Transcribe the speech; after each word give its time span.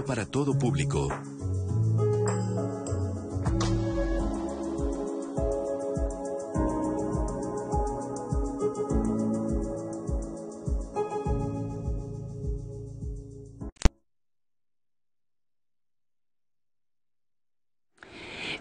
para 0.00 0.24
todo 0.24 0.58
público. 0.58 1.08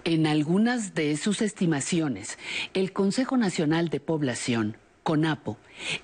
En 0.04 0.28
algunas 0.28 0.94
de 0.96 1.16
sus 1.16 1.42
estimaciones, 1.42 2.38
el 2.74 2.92
Consejo 2.92 3.38
Nacional 3.38 3.88
de 3.88 4.02
Población, 4.02 4.76
CONAPO, 5.04 5.58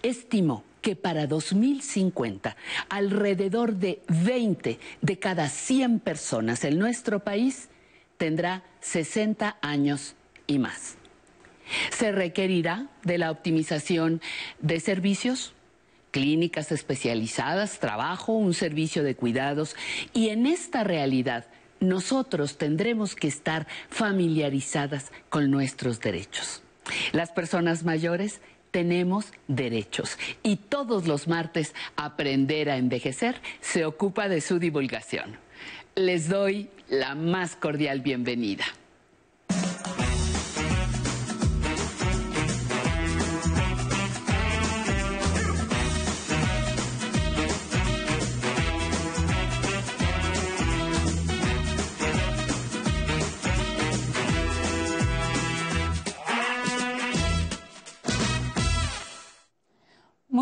estimó 0.04 0.64
que 0.88 0.95
para 0.95 1.27
2050 1.27 2.55
alrededor 2.88 3.73
de 3.73 4.01
20 4.07 4.79
de 5.02 5.20
cada 5.20 5.49
100 5.49 5.99
personas 5.99 6.63
en 6.63 6.79
nuestro 6.79 7.25
país 7.25 7.67
tendrá 8.16 8.63
60 8.79 9.57
años 9.62 10.15
y 10.48 10.59
más. 10.59 10.95
Se 11.91 12.13
requerirá 12.13 12.88
de 13.03 13.17
la 13.17 13.31
optimización 13.31 14.21
de 14.62 14.79
servicios, 14.79 15.53
clínicas 16.12 16.71
especializadas, 16.71 17.79
trabajo, 17.79 18.31
un 18.31 18.54
servicio 18.54 19.04
de 19.04 19.17
cuidados 19.17 19.76
y 20.13 20.29
en 20.29 20.45
esta 20.45 20.85
realidad 20.85 21.48
nosotros 21.81 22.57
tendremos 22.57 23.13
que 23.13 23.27
estar 23.27 23.67
familiarizadas 23.90 25.12
con 25.27 25.51
nuestros 25.51 25.99
derechos. 25.99 26.63
Las 27.12 27.31
personas 27.31 27.84
mayores 27.84 28.40
tenemos 28.71 29.34
derechos 29.48 30.17
y 30.44 30.57
todos 30.57 31.07
los 31.07 31.27
martes 31.27 31.73
Aprender 31.95 32.70
a 32.70 32.77
Envejecer 32.77 33.41
se 33.62 33.85
ocupa 33.85 34.30
de 34.30 34.41
su 34.41 34.59
divulgación. 34.59 35.38
Les 35.95 36.30
doy 36.30 36.70
la 36.90 37.16
más 37.16 37.55
cordial 37.55 38.02
bienvenida. 38.02 38.66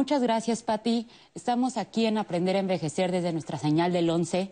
Muchas 0.06 0.22
gracias, 0.22 0.62
Patti. 0.62 1.08
Estamos 1.34 1.78
aquí 1.78 2.06
en 2.06 2.20
Aprender 2.20 2.56
a 2.56 2.60
Envejecer 2.60 3.12
desde 3.12 3.34
nuestra 3.34 3.58
señal 3.58 3.92
del 3.92 4.08
11. 4.08 4.52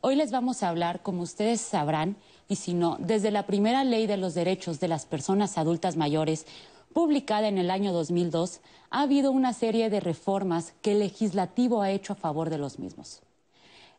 Hoy 0.00 0.16
les 0.16 0.30
vamos 0.30 0.62
a 0.62 0.70
hablar, 0.70 1.02
como 1.02 1.20
ustedes 1.20 1.60
sabrán, 1.60 2.16
y 2.48 2.56
si 2.56 2.72
no, 2.72 2.96
desde 2.98 3.30
la 3.30 3.44
primera 3.44 3.84
ley 3.84 4.06
de 4.06 4.16
los 4.16 4.32
derechos 4.32 4.80
de 4.80 4.88
las 4.88 5.04
personas 5.04 5.58
adultas 5.58 5.98
mayores, 5.98 6.46
publicada 6.94 7.46
en 7.46 7.58
el 7.58 7.70
año 7.70 7.92
2002, 7.92 8.62
ha 8.88 9.02
habido 9.02 9.32
una 9.32 9.52
serie 9.52 9.90
de 9.90 10.00
reformas 10.00 10.72
que 10.80 10.92
el 10.92 11.00
legislativo 11.00 11.82
ha 11.82 11.90
hecho 11.90 12.14
a 12.14 12.16
favor 12.16 12.48
de 12.48 12.56
los 12.56 12.78
mismos. 12.78 13.20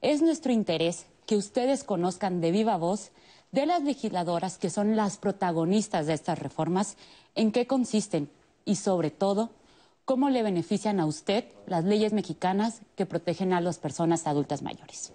Es 0.02 0.24
nuestro 0.24 0.52
interés 0.52 1.06
que 1.28 1.38
ustedes 1.38 1.84
conozcan 1.84 2.42
de 2.42 2.50
viva 2.50 2.76
voz 2.78 3.12
de 3.52 3.68
las 3.68 3.84
legisladoras 3.84 4.58
que 4.58 4.72
son 4.72 4.96
las 4.96 5.18
protagonistas 5.18 6.08
de 6.08 6.14
estas 6.14 6.40
reformas, 6.40 6.98
en 7.36 7.52
qué 7.52 7.68
consisten 7.68 8.32
y, 8.66 8.78
sobre 8.78 9.12
todo, 9.12 9.52
cómo 10.08 10.30
le 10.30 10.42
benefician 10.42 11.02
a 11.02 11.06
usted 11.06 11.44
las 11.66 11.84
leyes 11.84 12.14
mexicanas 12.14 12.82
que 12.96 13.06
protegen 13.06 13.52
a 13.52 13.60
las 13.60 13.78
personas 13.78 14.26
adultas 14.26 14.62
mayores. 14.62 15.12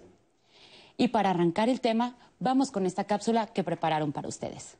Y 0.97 1.07
para 1.07 1.31
arrancar 1.31 1.67
el 1.67 1.81
tema, 1.81 2.15
vamos 2.39 2.69
con 2.69 2.85
esta 2.85 3.05
cápsula 3.05 3.47
que 3.47 3.63
prepararon 3.63 4.11
para 4.11 4.27
ustedes. 4.27 4.77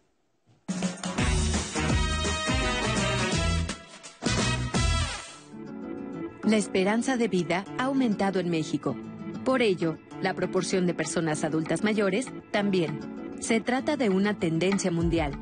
La 6.43 6.57
esperanza 6.57 7.17
de 7.17 7.27
vida 7.27 7.65
ha 7.79 7.85
aumentado 7.85 8.39
en 8.39 8.51
México. 8.51 8.95
Por 9.43 9.63
ello, 9.63 9.97
la 10.21 10.35
proporción 10.35 10.85
de 10.85 10.93
personas 10.93 11.43
adultas 11.43 11.83
mayores 11.83 12.27
también. 12.51 12.99
Se 13.39 13.61
trata 13.61 13.97
de 13.97 14.11
una 14.11 14.37
tendencia 14.37 14.91
mundial 14.91 15.33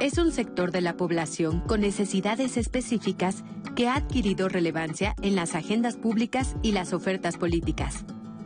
es 0.00 0.16
un 0.16 0.30
sector 0.30 0.70
de 0.70 0.80
la 0.80 0.96
población 0.96 1.60
con 1.60 1.80
necesidades 1.80 2.56
específicas 2.56 3.42
que 3.74 3.88
ha 3.88 3.96
adquirido 3.96 4.48
relevancia 4.48 5.14
en 5.22 5.34
las 5.34 5.54
agendas 5.54 5.96
públicas 5.96 6.56
y 6.62 6.72
las 6.72 6.92
ofertas 6.92 7.36
políticas. 7.36 8.04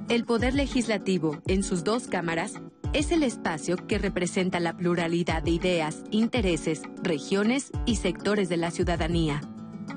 El 0.08 0.24
Poder 0.24 0.54
Legislativo, 0.54 1.38
en 1.46 1.62
sus 1.62 1.84
dos 1.84 2.06
cámaras, 2.06 2.54
es 2.92 3.12
el 3.12 3.22
espacio 3.22 3.76
que 3.86 3.98
representa 3.98 4.60
la 4.60 4.76
pluralidad 4.76 5.42
de 5.42 5.52
ideas, 5.52 6.02
intereses, 6.10 6.82
regiones 7.02 7.70
y 7.86 7.96
sectores 7.96 8.48
de 8.48 8.56
la 8.56 8.70
ciudadanía. 8.70 9.40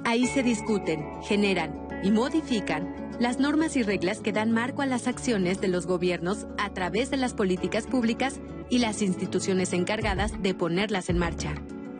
Ahí 0.03 0.27
se 0.27 0.43
discuten, 0.43 1.05
generan 1.21 1.87
y 2.03 2.11
modifican 2.11 3.04
las 3.19 3.39
normas 3.39 3.75
y 3.75 3.83
reglas 3.83 4.19
que 4.19 4.31
dan 4.31 4.51
marco 4.51 4.81
a 4.81 4.85
las 4.85 5.07
acciones 5.07 5.61
de 5.61 5.67
los 5.67 5.85
gobiernos 5.85 6.47
a 6.57 6.73
través 6.73 7.09
de 7.09 7.17
las 7.17 7.33
políticas 7.33 7.87
públicas 7.87 8.39
y 8.69 8.79
las 8.79 9.01
instituciones 9.01 9.73
encargadas 9.73 10.41
de 10.41 10.53
ponerlas 10.53 11.09
en 11.09 11.17
marcha. 11.17 11.53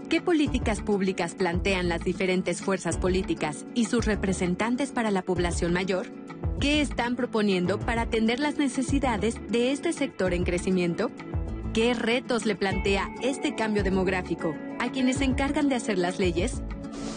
¿Qué 0.09 0.22
políticas 0.22 0.81
públicas 0.81 1.34
plantean 1.34 1.90
las 1.90 2.03
diferentes 2.03 2.62
fuerzas 2.62 2.98
políticas 2.98 3.66
y 3.74 3.86
sus 3.86 4.06
representantes 4.06 4.92
para 4.92 5.09
la 5.09 5.24
población 5.24 5.74
mayor? 5.74 6.08
¿Qué 6.59 6.81
están 6.81 7.16
proponiendo 7.16 7.80
para 7.80 8.03
atender 8.03 8.40
las 8.40 8.58
necesidades 8.58 9.36
de 9.50 9.72
este 9.72 9.94
sector 9.94 10.34
en 10.34 10.44
crecimiento? 10.44 11.12
¿Qué 11.74 11.94
retos 11.94 12.46
le 12.46 12.56
plantea 12.56 13.09
este 13.22 13.56
cambio 13.56 13.84
demográfico 13.84 14.56
a 14.80 14.92
quienes 14.92 15.18
se 15.18 15.26
encargan 15.26 15.70
de 15.70 15.76
hacer 15.76 15.97
las 15.97 16.20
leyes? 16.20 16.62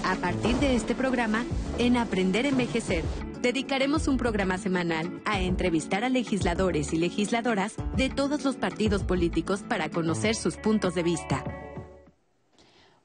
A 0.05 0.15
partir 0.17 0.57
de 0.57 0.75
este 0.75 0.95
programa, 0.95 1.45
en 1.79 1.97
Aprender 1.97 2.47
a 2.47 2.49
Envejecer, 2.49 3.05
dedicaremos 3.41 4.09
un 4.09 4.17
programa 4.17 4.59
semanal 4.59 5.23
a 5.25 5.41
entrevistar 5.41 6.05
a 6.05 6.09
legisladores 6.09 6.93
y 6.93 6.97
legisladoras 6.97 7.75
de 7.97 8.11
todos 8.11 8.45
los 8.45 8.57
partidos 8.57 9.05
políticos 9.05 9.63
para 9.69 9.89
conocer 9.91 10.35
sus 10.35 10.57
puntos 10.57 10.95
de 10.95 11.03
vista. 11.03 11.45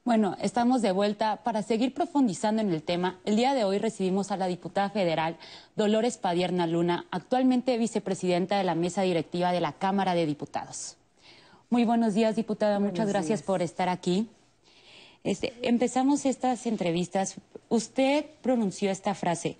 Bueno, 0.04 0.36
estamos 0.42 0.82
de 0.82 0.92
vuelta 0.92 1.42
para 1.44 1.62
seguir 1.62 1.94
profundizando 1.94 2.60
en 2.60 2.72
el 2.72 2.82
tema. 2.82 3.20
El 3.24 3.36
día 3.36 3.54
de 3.54 3.64
hoy 3.64 3.78
recibimos 3.78 4.30
a 4.32 4.36
la 4.36 4.48
diputada 4.48 4.90
federal 4.90 5.38
Dolores 5.76 6.18
Padierna 6.18 6.66
Luna, 6.66 7.06
actualmente 7.10 7.78
vicepresidenta 7.78 8.58
de 8.58 8.64
la 8.64 8.74
mesa 8.74 9.00
directiva 9.02 9.50
de 9.50 9.60
la 9.60 9.72
Cámara 9.72 10.14
de 10.14 10.26
Diputados. 10.26 10.96
Muy 11.70 11.84
buenos 11.84 12.12
días, 12.12 12.36
diputada. 12.36 12.80
Muchas 12.80 13.08
gracias 13.08 13.42
por 13.42 13.62
estar 13.62 13.88
aquí. 13.88 14.28
Este, 15.22 15.54
empezamos 15.62 16.26
estas 16.26 16.66
entrevistas. 16.66 17.36
Usted 17.70 18.26
pronunció 18.42 18.90
esta 18.90 19.14
frase. 19.14 19.56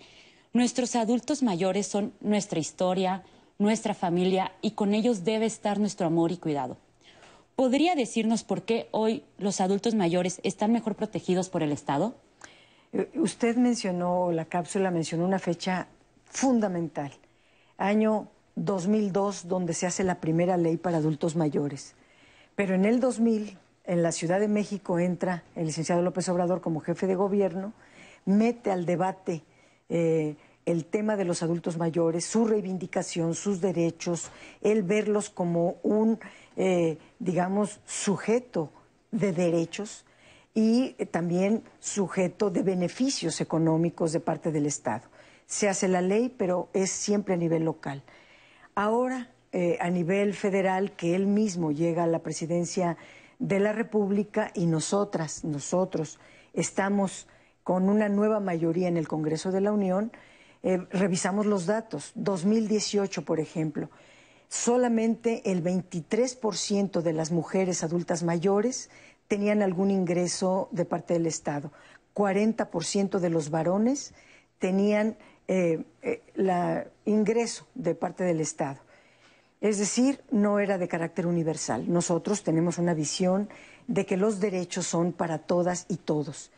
Nuestros 0.54 0.94
adultos 0.94 1.42
mayores 1.42 1.88
son 1.88 2.12
nuestra 2.20 2.60
historia, 2.60 3.24
nuestra 3.58 3.92
familia 3.92 4.52
y 4.62 4.70
con 4.70 4.94
ellos 4.94 5.24
debe 5.24 5.46
estar 5.46 5.80
nuestro 5.80 6.06
amor 6.06 6.30
y 6.30 6.36
cuidado. 6.36 6.76
¿Podría 7.56 7.96
decirnos 7.96 8.44
por 8.44 8.62
qué 8.62 8.86
hoy 8.92 9.24
los 9.36 9.60
adultos 9.60 9.96
mayores 9.96 10.40
están 10.44 10.70
mejor 10.70 10.94
protegidos 10.94 11.48
por 11.48 11.64
el 11.64 11.72
Estado? 11.72 12.14
Eh, 12.92 13.10
usted 13.16 13.56
mencionó, 13.56 14.30
la 14.30 14.44
cápsula 14.44 14.92
mencionó 14.92 15.24
una 15.24 15.40
fecha 15.40 15.88
fundamental, 16.26 17.10
año 17.76 18.28
2002, 18.54 19.48
donde 19.48 19.74
se 19.74 19.88
hace 19.88 20.04
la 20.04 20.20
primera 20.20 20.56
ley 20.56 20.76
para 20.76 20.98
adultos 20.98 21.34
mayores. 21.34 21.96
Pero 22.54 22.76
en 22.76 22.84
el 22.84 23.00
2000, 23.00 23.58
en 23.86 24.02
la 24.04 24.12
Ciudad 24.12 24.38
de 24.38 24.46
México, 24.46 25.00
entra 25.00 25.42
el 25.56 25.66
licenciado 25.66 26.00
López 26.00 26.28
Obrador 26.28 26.60
como 26.60 26.78
jefe 26.78 27.08
de 27.08 27.16
gobierno, 27.16 27.72
mete 28.24 28.70
al 28.70 28.86
debate 28.86 29.42
eh, 29.88 30.36
el 30.66 30.84
tema 30.84 31.16
de 31.16 31.24
los 31.24 31.42
adultos 31.42 31.76
mayores, 31.76 32.24
su 32.24 32.46
reivindicación, 32.46 33.34
sus 33.34 33.60
derechos, 33.60 34.30
el 34.62 34.82
verlos 34.82 35.30
como 35.30 35.76
un, 35.82 36.18
eh, 36.56 36.98
digamos, 37.18 37.80
sujeto 37.84 38.70
de 39.10 39.32
derechos 39.32 40.04
y 40.54 40.94
eh, 40.98 41.06
también 41.06 41.62
sujeto 41.80 42.50
de 42.50 42.62
beneficios 42.62 43.40
económicos 43.40 44.12
de 44.12 44.20
parte 44.20 44.52
del 44.52 44.66
Estado. 44.66 45.04
Se 45.46 45.68
hace 45.68 45.88
la 45.88 46.00
ley, 46.00 46.34
pero 46.36 46.68
es 46.72 46.90
siempre 46.90 47.34
a 47.34 47.36
nivel 47.36 47.64
local. 47.64 48.02
Ahora, 48.74 49.30
a 49.78 49.88
nivel 49.88 50.34
federal, 50.34 50.96
que 50.96 51.14
él 51.14 51.28
mismo 51.28 51.70
llega 51.70 52.02
a 52.02 52.08
la 52.08 52.18
presidencia 52.24 52.96
de 53.38 53.60
la 53.60 53.72
República 53.72 54.50
y 54.54 54.66
nosotras, 54.66 55.44
nosotros, 55.44 56.18
estamos 56.52 57.26
con 57.62 57.88
una 57.88 58.08
nueva 58.08 58.40
mayoría 58.40 58.88
en 58.88 58.96
el 58.96 59.08
Congreso 59.08 59.50
de 59.50 59.60
la 59.60 59.72
Unión, 59.72 60.12
eh, 60.64 60.78
revisamos 60.90 61.44
los 61.44 61.66
datos. 61.66 62.12
2018, 62.14 63.22
por 63.26 63.38
ejemplo, 63.38 63.90
solamente 64.48 65.50
el 65.52 65.62
23% 65.62 67.02
de 67.02 67.12
las 67.12 67.30
mujeres 67.30 67.84
adultas 67.84 68.22
mayores 68.22 68.88
tenían 69.28 69.60
algún 69.60 69.90
ingreso 69.90 70.68
de 70.72 70.86
parte 70.86 71.12
del 71.14 71.26
Estado. 71.26 71.70
40% 72.14 73.18
de 73.18 73.28
los 73.28 73.50
varones 73.50 74.14
tenían 74.58 75.18
eh, 75.48 75.84
eh, 76.00 76.88
ingreso 77.04 77.66
de 77.74 77.94
parte 77.94 78.24
del 78.24 78.40
Estado. 78.40 78.80
Es 79.60 79.78
decir, 79.78 80.22
no 80.30 80.60
era 80.60 80.78
de 80.78 80.88
carácter 80.88 81.26
universal. 81.26 81.92
Nosotros 81.92 82.42
tenemos 82.42 82.78
una 82.78 82.94
visión 82.94 83.50
de 83.86 84.06
que 84.06 84.16
los 84.16 84.40
derechos 84.40 84.86
son 84.86 85.12
para 85.12 85.38
todas 85.40 85.84
y 85.88 85.96
todos. 85.96 86.50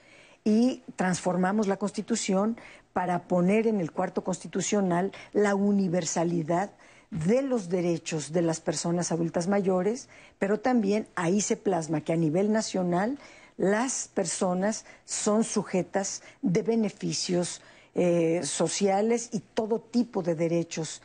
Y 0.47 0.85
transformamos 0.95 1.67
la 1.67 1.77
Constitución 1.77 2.57
para 2.93 3.25
poner 3.25 3.67
en 3.67 3.81
el 3.81 3.91
cuarto 3.91 4.23
constitucional 4.23 5.11
la 5.33 5.57
universalidad 5.57 6.71
de 7.11 7.43
los 7.43 7.69
derechos 7.69 8.31
de 8.31 8.43
las 8.43 8.61
personas 8.61 9.11
adultas 9.11 9.49
mayores, 9.49 10.09
pero 10.39 10.61
también 10.61 11.09
ahí 11.17 11.41
se 11.41 11.57
plasma 11.57 12.01
que 12.01 12.13
a 12.13 12.17
nivel 12.17 12.53
nacional 12.53 13.19
las 13.57 14.07
personas 14.15 14.85
son 15.05 15.43
sujetas 15.43 16.23
de 16.43 16.63
beneficios 16.63 17.61
eh, 17.97 18.43
sociales 18.45 19.31
y 19.33 19.41
todo 19.41 19.81
tipo 19.81 20.23
de 20.23 20.37
derechos. 20.37 21.03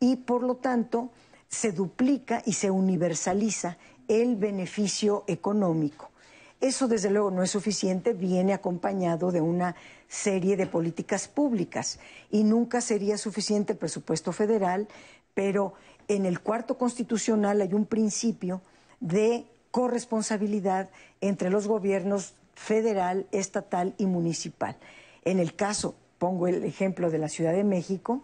Y 0.00 0.16
por 0.16 0.42
lo 0.42 0.54
tanto, 0.54 1.10
se 1.46 1.72
duplica 1.72 2.42
y 2.46 2.54
se 2.54 2.70
universaliza 2.70 3.76
el 4.08 4.36
beneficio 4.36 5.24
económico. 5.26 6.10
Eso, 6.60 6.88
desde 6.88 7.10
luego, 7.10 7.30
no 7.30 7.42
es 7.42 7.50
suficiente, 7.50 8.12
viene 8.12 8.52
acompañado 8.52 9.30
de 9.30 9.40
una 9.40 9.76
serie 10.08 10.56
de 10.56 10.66
políticas 10.66 11.28
públicas 11.28 12.00
y 12.30 12.42
nunca 12.42 12.80
sería 12.80 13.16
suficiente 13.16 13.74
el 13.74 13.78
presupuesto 13.78 14.32
federal, 14.32 14.88
pero 15.34 15.74
en 16.08 16.26
el 16.26 16.40
cuarto 16.40 16.76
constitucional 16.76 17.60
hay 17.60 17.74
un 17.74 17.86
principio 17.86 18.60
de 18.98 19.44
corresponsabilidad 19.70 20.90
entre 21.20 21.50
los 21.50 21.68
gobiernos 21.68 22.34
federal, 22.54 23.26
estatal 23.30 23.94
y 23.98 24.06
municipal. 24.06 24.76
En 25.24 25.38
el 25.38 25.54
caso, 25.54 25.94
pongo 26.18 26.48
el 26.48 26.64
ejemplo 26.64 27.10
de 27.10 27.18
la 27.18 27.28
Ciudad 27.28 27.52
de 27.52 27.62
México, 27.62 28.22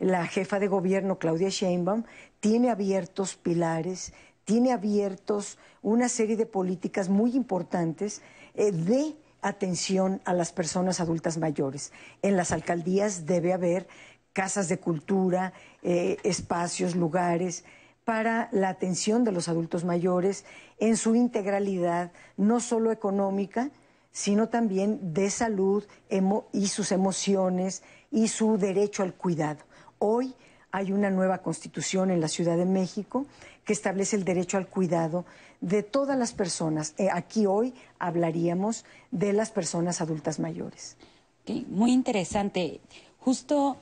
la 0.00 0.26
jefa 0.26 0.58
de 0.58 0.66
gobierno, 0.66 1.18
Claudia 1.18 1.50
Sheinbaum, 1.50 2.02
tiene 2.40 2.70
abiertos 2.70 3.36
pilares, 3.36 4.12
tiene 4.46 4.72
abiertos 4.72 5.58
una 5.82 6.08
serie 6.08 6.36
de 6.36 6.46
políticas 6.46 7.10
muy 7.10 7.36
importantes 7.36 8.22
eh, 8.54 8.72
de 8.72 9.14
atención 9.42 10.22
a 10.24 10.32
las 10.32 10.52
personas 10.52 11.00
adultas 11.00 11.36
mayores. 11.36 11.92
En 12.22 12.36
las 12.36 12.52
alcaldías 12.52 13.26
debe 13.26 13.52
haber 13.52 13.86
casas 14.32 14.68
de 14.68 14.78
cultura, 14.78 15.52
eh, 15.82 16.16
espacios, 16.22 16.94
lugares 16.94 17.64
para 18.04 18.48
la 18.52 18.68
atención 18.68 19.24
de 19.24 19.32
los 19.32 19.48
adultos 19.48 19.84
mayores 19.84 20.44
en 20.78 20.96
su 20.96 21.16
integralidad, 21.16 22.12
no 22.36 22.60
solo 22.60 22.92
económica, 22.92 23.70
sino 24.12 24.48
también 24.48 25.12
de 25.12 25.28
salud 25.28 25.84
y 26.52 26.68
sus 26.68 26.92
emociones 26.92 27.82
y 28.12 28.28
su 28.28 28.58
derecho 28.58 29.02
al 29.02 29.14
cuidado. 29.14 29.64
Hoy 29.98 30.34
hay 30.76 30.92
una 30.92 31.08
nueva 31.08 31.38
constitución 31.38 32.10
en 32.10 32.20
la 32.20 32.28
Ciudad 32.28 32.58
de 32.58 32.66
México 32.66 33.24
que 33.64 33.72
establece 33.72 34.14
el 34.14 34.24
derecho 34.24 34.58
al 34.58 34.66
cuidado 34.66 35.24
de 35.62 35.82
todas 35.82 36.18
las 36.18 36.34
personas. 36.34 36.92
Eh, 36.98 37.08
aquí 37.10 37.46
hoy 37.46 37.72
hablaríamos 37.98 38.84
de 39.10 39.32
las 39.32 39.50
personas 39.50 40.02
adultas 40.02 40.38
mayores. 40.38 40.98
muy 41.68 41.92
interesante. 41.92 42.82
Justo 43.18 43.78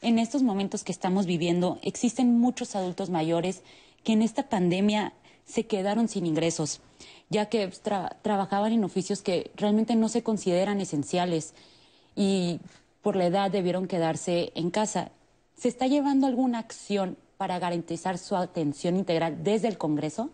en 0.00 0.18
estos 0.18 0.42
momentos 0.42 0.84
que 0.84 0.92
estamos 0.92 1.26
viviendo, 1.26 1.78
existen 1.82 2.40
muchos 2.40 2.76
adultos 2.76 3.10
mayores 3.10 3.60
que 4.02 4.14
en 4.14 4.22
esta 4.22 4.48
pandemia 4.48 5.12
se 5.44 5.66
quedaron 5.66 6.08
sin 6.08 6.24
ingresos, 6.24 6.80
ya 7.28 7.50
que 7.50 7.70
trabajaban 8.22 8.72
en 8.72 8.84
oficios 8.84 9.20
que 9.20 9.50
realmente 9.54 9.96
no 9.96 10.08
se 10.08 10.22
consideran 10.22 10.80
esenciales 10.80 11.52
y 12.16 12.58
por 13.02 13.16
la 13.16 13.26
edad 13.26 13.50
debieron 13.50 13.86
quedarse 13.86 14.50
en 14.54 14.70
casa. 14.70 15.10
¿Se 15.56 15.68
está 15.68 15.86
llevando 15.86 16.26
alguna 16.26 16.58
acción 16.58 17.16
para 17.36 17.58
garantizar 17.58 18.18
su 18.18 18.36
atención 18.36 18.96
integral 18.96 19.42
desde 19.44 19.68
el 19.68 19.78
Congreso? 19.78 20.30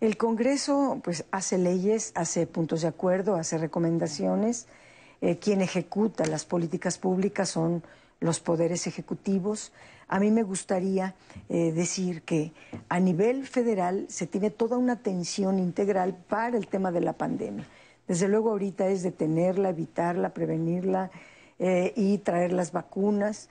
El 0.00 0.16
Congreso 0.16 1.00
pues 1.02 1.24
hace 1.30 1.58
leyes, 1.58 2.12
hace 2.14 2.46
puntos 2.46 2.82
de 2.82 2.88
acuerdo, 2.88 3.36
hace 3.36 3.58
recomendaciones. 3.58 4.66
Eh, 5.20 5.38
quien 5.38 5.62
ejecuta 5.62 6.26
las 6.26 6.44
políticas 6.44 6.98
públicas 6.98 7.48
son 7.48 7.82
los 8.20 8.40
poderes 8.40 8.86
ejecutivos. 8.86 9.72
A 10.08 10.20
mí 10.20 10.30
me 10.30 10.42
gustaría 10.42 11.14
eh, 11.48 11.72
decir 11.72 12.22
que 12.22 12.52
a 12.88 13.00
nivel 13.00 13.46
federal 13.46 14.06
se 14.08 14.26
tiene 14.26 14.50
toda 14.50 14.76
una 14.76 14.94
atención 14.94 15.58
integral 15.58 16.14
para 16.28 16.58
el 16.58 16.66
tema 16.66 16.92
de 16.92 17.00
la 17.00 17.14
pandemia. 17.14 17.66
Desde 18.06 18.28
luego 18.28 18.50
ahorita 18.50 18.88
es 18.88 19.02
detenerla, 19.02 19.70
evitarla, 19.70 20.34
prevenirla 20.34 21.10
eh, 21.58 21.92
y 21.96 22.18
traer 22.18 22.52
las 22.52 22.72
vacunas. 22.72 23.48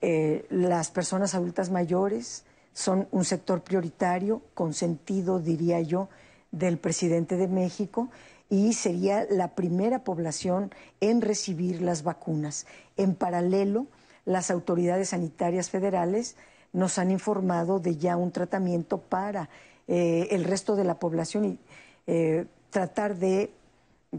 Eh, 0.00 0.46
las 0.50 0.90
personas 0.90 1.34
adultas 1.34 1.70
mayores 1.70 2.44
son 2.72 3.08
un 3.10 3.24
sector 3.24 3.62
prioritario, 3.62 4.42
con 4.54 4.74
sentido, 4.74 5.40
diría 5.40 5.80
yo, 5.80 6.08
del 6.50 6.78
presidente 6.78 7.36
de 7.36 7.48
México 7.48 8.10
y 8.48 8.74
sería 8.74 9.26
la 9.30 9.54
primera 9.54 10.04
población 10.04 10.70
en 11.00 11.20
recibir 11.20 11.82
las 11.82 12.02
vacunas. 12.02 12.66
En 12.96 13.14
paralelo, 13.14 13.86
las 14.24 14.50
autoridades 14.50 15.10
sanitarias 15.10 15.70
federales 15.70 16.36
nos 16.72 16.98
han 16.98 17.10
informado 17.10 17.80
de 17.80 17.96
ya 17.96 18.16
un 18.16 18.30
tratamiento 18.30 18.98
para 18.98 19.48
eh, 19.88 20.28
el 20.30 20.44
resto 20.44 20.76
de 20.76 20.84
la 20.84 20.98
población 20.98 21.44
y 21.44 21.58
eh, 22.06 22.46
tratar 22.70 23.16
de 23.16 23.50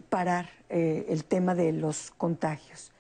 parar 0.10 0.50
el 0.70 1.24
tema 1.24 1.56
de 1.56 1.72
los 1.72 2.12
contagios. 2.12 2.92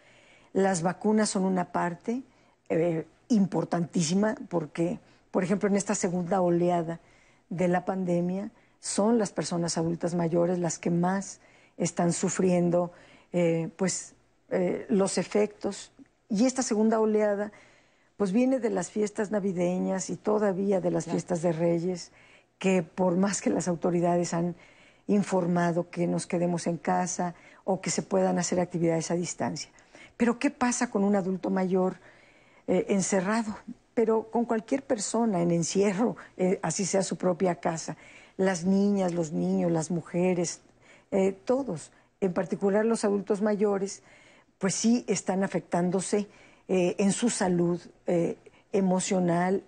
Las 0.53 0.81
vacunas 0.81 1.30
son 1.30 1.44
una 1.44 1.71
parte, 1.71 2.23
eh, 2.69 3.05
importantísima 3.29 4.35
porque, 4.49 4.99
por 5.31 5.43
ejemplo, 5.43 5.69
en 5.69 5.75
esta 5.75 5.95
segunda 5.95 6.41
oleada 6.41 6.99
de 7.49 7.67
la 7.67 7.85
pandemia, 7.85 8.51
son 8.79 9.17
las 9.17 9.31
personas 9.31 9.77
adultas 9.77 10.15
mayores 10.15 10.59
las 10.59 10.79
que 10.79 10.89
más 10.89 11.39
están 11.77 12.13
sufriendo 12.13 12.91
eh, 13.33 13.69
pues, 13.75 14.13
eh, 14.49 14.85
los 14.89 15.17
efectos. 15.17 15.91
Y 16.29 16.45
esta 16.45 16.61
segunda 16.61 16.99
oleada 16.99 17.51
pues 18.17 18.31
viene 18.31 18.59
de 18.59 18.71
las 18.71 18.89
fiestas 18.89 19.29
navideñas 19.29 20.09
y 20.09 20.17
todavía 20.17 20.81
de 20.81 20.89
las 20.89 21.05
fiestas 21.05 21.43
de 21.43 21.51
Reyes, 21.51 22.11
que 22.57 22.81
por 22.81 23.15
más 23.15 23.41
que 23.41 23.51
las 23.51 23.67
autoridades 23.67 24.33
han 24.33 24.55
informado 25.05 25.89
que 25.91 26.07
nos 26.07 26.25
quedemos 26.25 26.65
en 26.65 26.77
casa 26.77 27.35
o 27.63 27.79
que 27.79 27.91
se 27.91 28.01
puedan 28.01 28.39
hacer 28.39 28.59
actividades 28.59 29.11
a 29.11 29.13
distancia. 29.13 29.69
Pero 30.17 30.39
¿qué 30.39 30.49
pasa 30.49 30.89
con 30.89 31.03
un 31.03 31.15
adulto 31.15 31.51
mayor? 31.51 31.97
Eh, 32.69 32.87
encerrado, 32.89 33.57
pero 33.93 34.29
con 34.29 34.43
cualquier 34.43 34.83
persona 34.83 35.41
en 35.41 35.51
encierro, 35.51 36.17
eh, 36.35 36.59
así 36.61 36.85
sea 36.85 37.01
su 37.01 37.15
propia 37.15 37.56
casa. 37.56 37.95
Las 38.35 38.65
niñas, 38.65 39.13
los 39.13 39.31
niños, 39.31 39.71
las 39.71 39.89
mujeres, 39.89 40.59
eh, 41.11 41.31
todos, 41.31 41.94
en 42.19 42.33
particular 42.33 42.85
los 42.85 43.06
adultos 43.06 43.42
mayores, 43.42 44.03
pues 44.57 44.75
sí 44.75 45.06
están 45.07 45.44
afectándose 45.44 46.27
en 46.68 47.13
su 47.13 47.30
salud 47.30 47.80
emocional, 48.73 49.63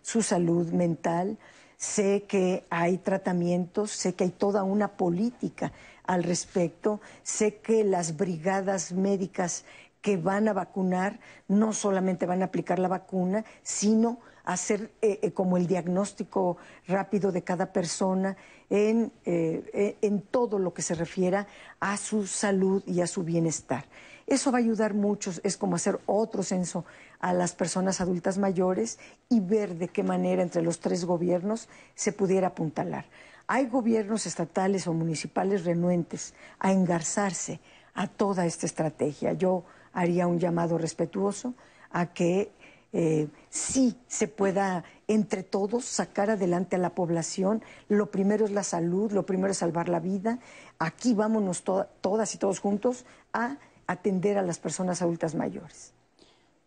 su 0.00 0.22
salud 0.22 0.70
mental. 0.72 1.36
Sé 1.76 2.22
que 2.26 2.64
hay 2.70 2.96
tratamientos, 2.96 3.90
sé 3.90 4.14
que 4.14 4.24
hay 4.24 4.30
toda 4.30 4.62
una 4.62 4.88
política 4.88 5.72
al 6.04 6.22
respecto, 6.22 7.00
sé 7.22 7.56
que 7.56 7.84
las 7.84 8.16
brigadas 8.16 8.92
médicas 8.92 9.64
que 10.00 10.16
van 10.16 10.48
a 10.48 10.52
vacunar 10.52 11.20
no 11.48 11.72
solamente 11.72 12.26
van 12.26 12.42
a 12.42 12.46
aplicar 12.46 12.78
la 12.78 12.88
vacuna, 12.88 13.44
sino 13.62 14.18
hacer 14.44 14.90
eh, 15.02 15.20
eh, 15.22 15.32
como 15.32 15.56
el 15.56 15.66
diagnóstico 15.66 16.56
rápido 16.88 17.32
de 17.32 17.42
cada 17.42 17.72
persona 17.72 18.36
en, 18.68 19.12
eh, 19.24 19.96
en 20.00 20.22
todo 20.22 20.58
lo 20.58 20.72
que 20.72 20.82
se 20.82 20.94
refiera 20.94 21.46
a 21.78 21.96
su 21.96 22.26
salud 22.26 22.82
y 22.86 23.00
a 23.00 23.06
su 23.06 23.22
bienestar. 23.22 23.84
Eso 24.26 24.52
va 24.52 24.58
a 24.58 24.60
ayudar 24.60 24.94
mucho, 24.94 25.32
es 25.42 25.56
como 25.56 25.76
hacer 25.76 25.98
otro 26.06 26.42
censo 26.42 26.84
a 27.18 27.32
las 27.32 27.52
personas 27.52 28.00
adultas 28.00 28.38
mayores 28.38 28.98
y 29.28 29.40
ver 29.40 29.76
de 29.76 29.88
qué 29.88 30.02
manera 30.02 30.42
entre 30.42 30.62
los 30.62 30.78
tres 30.78 31.04
gobiernos 31.04 31.68
se 31.94 32.12
pudiera 32.12 32.48
apuntalar. 32.48 33.06
Hay 33.48 33.66
gobiernos 33.66 34.26
estatales 34.26 34.86
o 34.86 34.92
municipales 34.92 35.64
renuentes 35.64 36.34
a 36.60 36.70
engarzarse 36.70 37.60
a 37.94 38.06
toda 38.06 38.46
esta 38.46 38.66
estrategia. 38.66 39.32
Yo 39.32 39.64
haría 39.92 40.26
un 40.26 40.38
llamado 40.38 40.78
respetuoso 40.78 41.54
a 41.90 42.12
que 42.12 42.52
eh, 42.92 43.28
sí 43.50 43.96
se 44.08 44.26
pueda 44.26 44.84
entre 45.06 45.42
todos 45.42 45.84
sacar 45.84 46.30
adelante 46.30 46.76
a 46.76 46.78
la 46.78 46.94
población. 46.94 47.62
Lo 47.88 48.10
primero 48.10 48.44
es 48.44 48.50
la 48.50 48.64
salud, 48.64 49.12
lo 49.12 49.26
primero 49.26 49.52
es 49.52 49.58
salvar 49.58 49.88
la 49.88 50.00
vida. 50.00 50.40
Aquí 50.78 51.14
vámonos 51.14 51.62
todas 51.62 52.34
y 52.34 52.38
todos 52.38 52.58
juntos 52.58 53.04
a 53.32 53.58
atender 53.86 54.38
a 54.38 54.42
las 54.42 54.58
personas 54.58 55.02
adultas 55.02 55.34
mayores. 55.34 55.92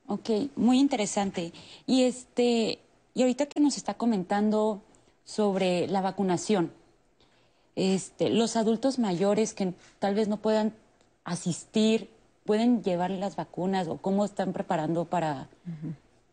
Ok, 0.08 0.30
muy 0.56 0.80
interesante. 0.80 1.54
Y 1.86 2.04
este, 2.04 2.80
y 3.14 3.22
ahorita 3.22 3.46
que 3.46 3.60
nos 3.60 3.78
está 3.78 3.94
comentando 3.94 4.82
sobre 5.24 5.88
la 5.88 6.02
vacunación, 6.02 6.72
este, 7.76 8.30
los 8.30 8.56
adultos 8.56 9.00
mayores 9.00 9.54
que 9.54 9.74
tal 10.00 10.16
vez 10.16 10.28
no 10.28 10.38
puedan 10.38 10.74
asistir 11.24 12.10
pueden 12.46 12.84
llevar 12.84 13.12
las 13.12 13.36
vacunas 13.36 13.88
o 13.88 13.98
cómo 13.98 14.26
están 14.26 14.54
preparando 14.54 15.06
para 15.06 15.50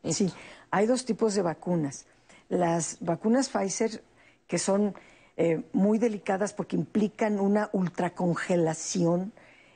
Sí, 0.09 0.33
hay 0.71 0.87
dos 0.87 1.05
tipos 1.05 1.35
de 1.35 1.43
vacunas. 1.43 2.07
Las 2.49 2.97
vacunas 3.01 3.51
Pfizer, 3.51 4.03
que 4.47 4.59
son 4.59 4.95
eh, 5.37 5.63
muy 5.73 5.99
delicadas 5.99 6.53
porque 6.53 6.77
implican 6.77 7.39
una 7.39 7.69
ultracongelación 7.73 9.33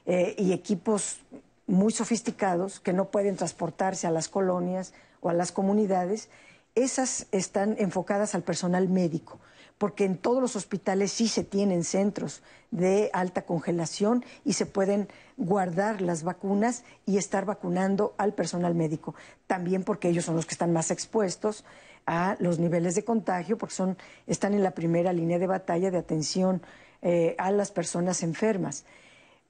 eh, 0.06 0.34
y 0.38 0.52
equipos 0.52 1.18
muy 1.66 1.92
sofisticados 1.92 2.80
que 2.80 2.92
no 2.92 3.10
pueden 3.10 3.36
transportarse 3.36 4.06
a 4.06 4.10
las 4.10 4.28
colonias 4.28 4.92
o 5.20 5.28
a 5.28 5.34
las 5.34 5.52
comunidades, 5.52 6.30
esas 6.74 7.26
están 7.30 7.76
enfocadas 7.78 8.34
al 8.34 8.42
personal 8.42 8.88
médico, 8.88 9.38
porque 9.78 10.04
en 10.04 10.16
todos 10.16 10.40
los 10.40 10.56
hospitales 10.56 11.12
sí 11.12 11.28
se 11.28 11.44
tienen 11.44 11.84
centros 11.84 12.42
de 12.70 13.10
alta 13.12 13.42
congelación 13.42 14.24
y 14.44 14.54
se 14.54 14.66
pueden 14.66 15.08
guardar 15.36 16.00
las 16.00 16.22
vacunas 16.22 16.84
y 17.06 17.18
estar 17.18 17.44
vacunando 17.44 18.14
al 18.16 18.34
personal 18.34 18.74
médico. 18.74 19.14
También 19.46 19.84
porque 19.84 20.08
ellos 20.08 20.24
son 20.24 20.36
los 20.36 20.46
que 20.46 20.54
están 20.54 20.72
más 20.72 20.90
expuestos 20.90 21.64
a 22.06 22.36
los 22.38 22.58
niveles 22.58 22.94
de 22.94 23.04
contagio, 23.04 23.56
porque 23.58 23.74
son, 23.74 23.96
están 24.26 24.54
en 24.54 24.62
la 24.62 24.72
primera 24.72 25.12
línea 25.12 25.38
de 25.38 25.46
batalla 25.46 25.90
de 25.90 25.98
atención 25.98 26.62
eh, 27.02 27.34
a 27.38 27.50
las 27.50 27.70
personas 27.70 28.22
enfermas. 28.22 28.84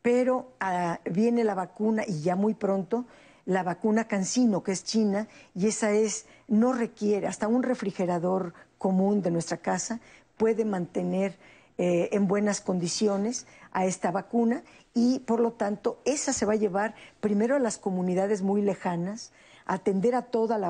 Pero 0.02 0.52
ah, 0.60 1.00
viene 1.04 1.44
la 1.44 1.54
vacuna 1.54 2.04
y 2.06 2.20
ya 2.20 2.36
muy 2.36 2.54
pronto 2.54 3.06
la 3.46 3.62
vacuna 3.62 4.08
Cancino, 4.08 4.62
que 4.62 4.72
es 4.72 4.84
china, 4.84 5.28
y 5.54 5.66
esa 5.66 5.90
es, 5.92 6.26
no 6.48 6.72
requiere, 6.72 7.26
hasta 7.26 7.48
un 7.48 7.62
refrigerador 7.62 8.54
común 8.84 9.22
de 9.22 9.30
nuestra 9.30 9.56
casa 9.56 9.98
puede 10.36 10.66
mantener 10.66 11.38
eh, 11.78 12.10
en 12.12 12.28
buenas 12.28 12.60
condiciones 12.60 13.46
a 13.72 13.86
esta 13.86 14.10
vacuna 14.10 14.62
y 14.92 15.20
por 15.20 15.40
lo 15.40 15.52
tanto 15.52 16.02
esa 16.04 16.34
se 16.34 16.44
va 16.44 16.52
a 16.52 16.56
llevar 16.56 16.94
primero 17.18 17.56
a 17.56 17.58
las 17.60 17.78
comunidades 17.78 18.42
muy 18.42 18.60
lejanas, 18.60 19.32
a 19.64 19.76
atender 19.76 20.14
a 20.14 20.26
todas 20.26 20.60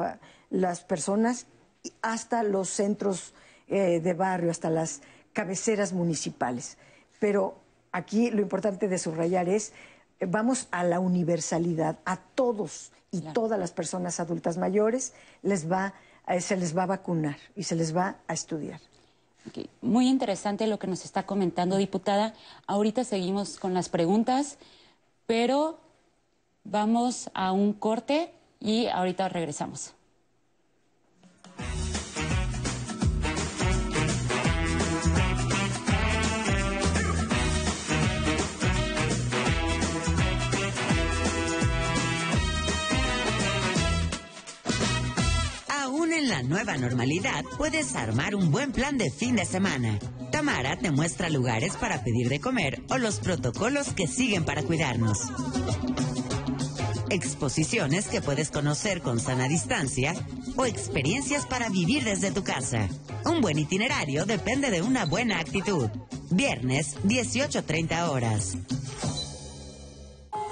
las 0.49 0.85
personas 0.85 1.47
hasta 2.03 2.45
los 2.45 2.69
centros 2.69 3.35
eh, 3.67 3.99
de 3.99 4.13
barrio, 4.15 4.53
hasta 4.53 4.71
las 4.71 5.01
cabeceras 5.33 5.93
municipales. 5.93 6.79
Pero 7.19 7.57
aquí 7.91 8.31
lo 8.31 8.43
importante 8.43 8.87
de 8.87 8.99
subrayar 8.99 9.49
es 9.49 9.73
vamos 10.21 10.69
a 10.71 10.85
la 10.85 11.01
universalidad, 11.01 11.99
a 12.05 12.19
todos 12.19 12.93
y 13.11 13.23
todas 13.33 13.59
las 13.59 13.73
personas 13.73 14.21
adultas 14.21 14.57
mayores 14.57 15.15
les 15.43 15.71
va, 15.71 15.87
eh, 15.89 15.95
se 16.41 16.57
les 16.57 16.77
va 16.77 16.85
a 16.85 16.87
vacunar 16.87 17.37
y 17.57 17.65
se 17.65 17.77
les 17.77 17.95
va 17.95 18.17
a 18.27 18.33
estudiar. 18.35 18.81
Muy 19.83 20.09
interesante 20.09 20.67
lo 20.67 20.79
que 20.79 20.87
nos 20.87 21.05
está 21.05 21.25
comentando, 21.25 21.77
diputada. 21.77 22.35
Ahorita 22.67 23.05
seguimos 23.05 23.59
con 23.59 23.75
las 23.75 23.89
preguntas, 23.89 24.59
pero 25.27 25.79
vamos 26.65 27.31
a 27.35 27.53
un 27.53 27.75
corte 27.75 28.33
y 28.59 28.87
ahorita 28.87 29.29
regresamos. 29.29 29.93
En 46.13 46.29
la 46.29 46.43
nueva 46.43 46.77
normalidad, 46.77 47.45
puedes 47.57 47.95
armar 47.97 48.35
un 48.35 48.51
buen 48.51 48.73
plan 48.73 48.99
de 48.99 49.11
fin 49.11 49.37
de 49.37 49.45
semana. 49.45 49.99
Tamara 50.31 50.77
te 50.77 50.91
muestra 50.91 51.29
lugares 51.29 51.77
para 51.77 52.03
pedir 52.05 52.29
de 52.29 52.41
comer 52.41 52.83
o 52.91 52.99
los 52.99 53.21
protocolos 53.21 53.93
que 53.93 54.07
siguen 54.07 54.45
para 54.45 54.63
cuidarnos. 54.63 55.19
Exposiciones 57.11 58.09
que 58.09 58.21
puedes 58.21 58.51
conocer 58.51 59.01
con 59.01 59.21
sana 59.21 59.49
distancia 59.49 60.15
o 60.57 60.67
experiencias 60.67 61.47
para 61.47 61.69
vivir 61.69 62.05
desde 62.05 62.33
tu 62.33 62.43
casa. 62.45 62.89
Un 63.25 63.41
buen 63.41 63.59
itinerario 63.59 64.27
depende 64.27 64.71
de 64.71 64.83
una 64.83 65.05
buena 65.05 65.39
actitud. 65.39 65.89
Viernes, 66.31 66.97
18.30 67.05 68.09
horas. 68.09 68.57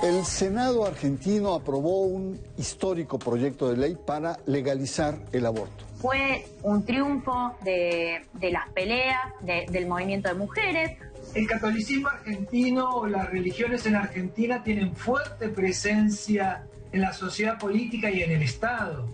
El 0.02 0.24
Senado 0.24 0.84
argentino 0.84 1.54
aprobó 1.54 2.00
un 2.00 2.40
histórico 2.58 3.20
proyecto 3.20 3.70
de 3.70 3.76
ley 3.76 3.96
para 4.04 4.36
legalizar 4.46 5.16
el 5.30 5.46
aborto. 5.46 5.84
Fue 6.00 6.44
un 6.64 6.84
triunfo 6.84 7.54
de, 7.62 8.26
las 8.50 8.68
peleas 8.70 9.20
del 9.40 9.86
movimiento 9.86 10.28
de 10.28 10.34
mujeres. 10.34 10.98
El 11.34 11.46
catolicismo 11.46 12.08
argentino 12.08 12.90
o 12.90 13.06
las 13.06 13.30
religiones 13.30 13.86
en 13.86 13.94
Argentina 13.94 14.64
tienen 14.64 14.92
fuerte 14.96 15.48
presencia 15.48 16.66
en 16.90 17.00
la 17.00 17.12
sociedad 17.12 17.56
política 17.56 18.10
y 18.10 18.22
en 18.22 18.32
el 18.32 18.42
Estado, 18.42 19.06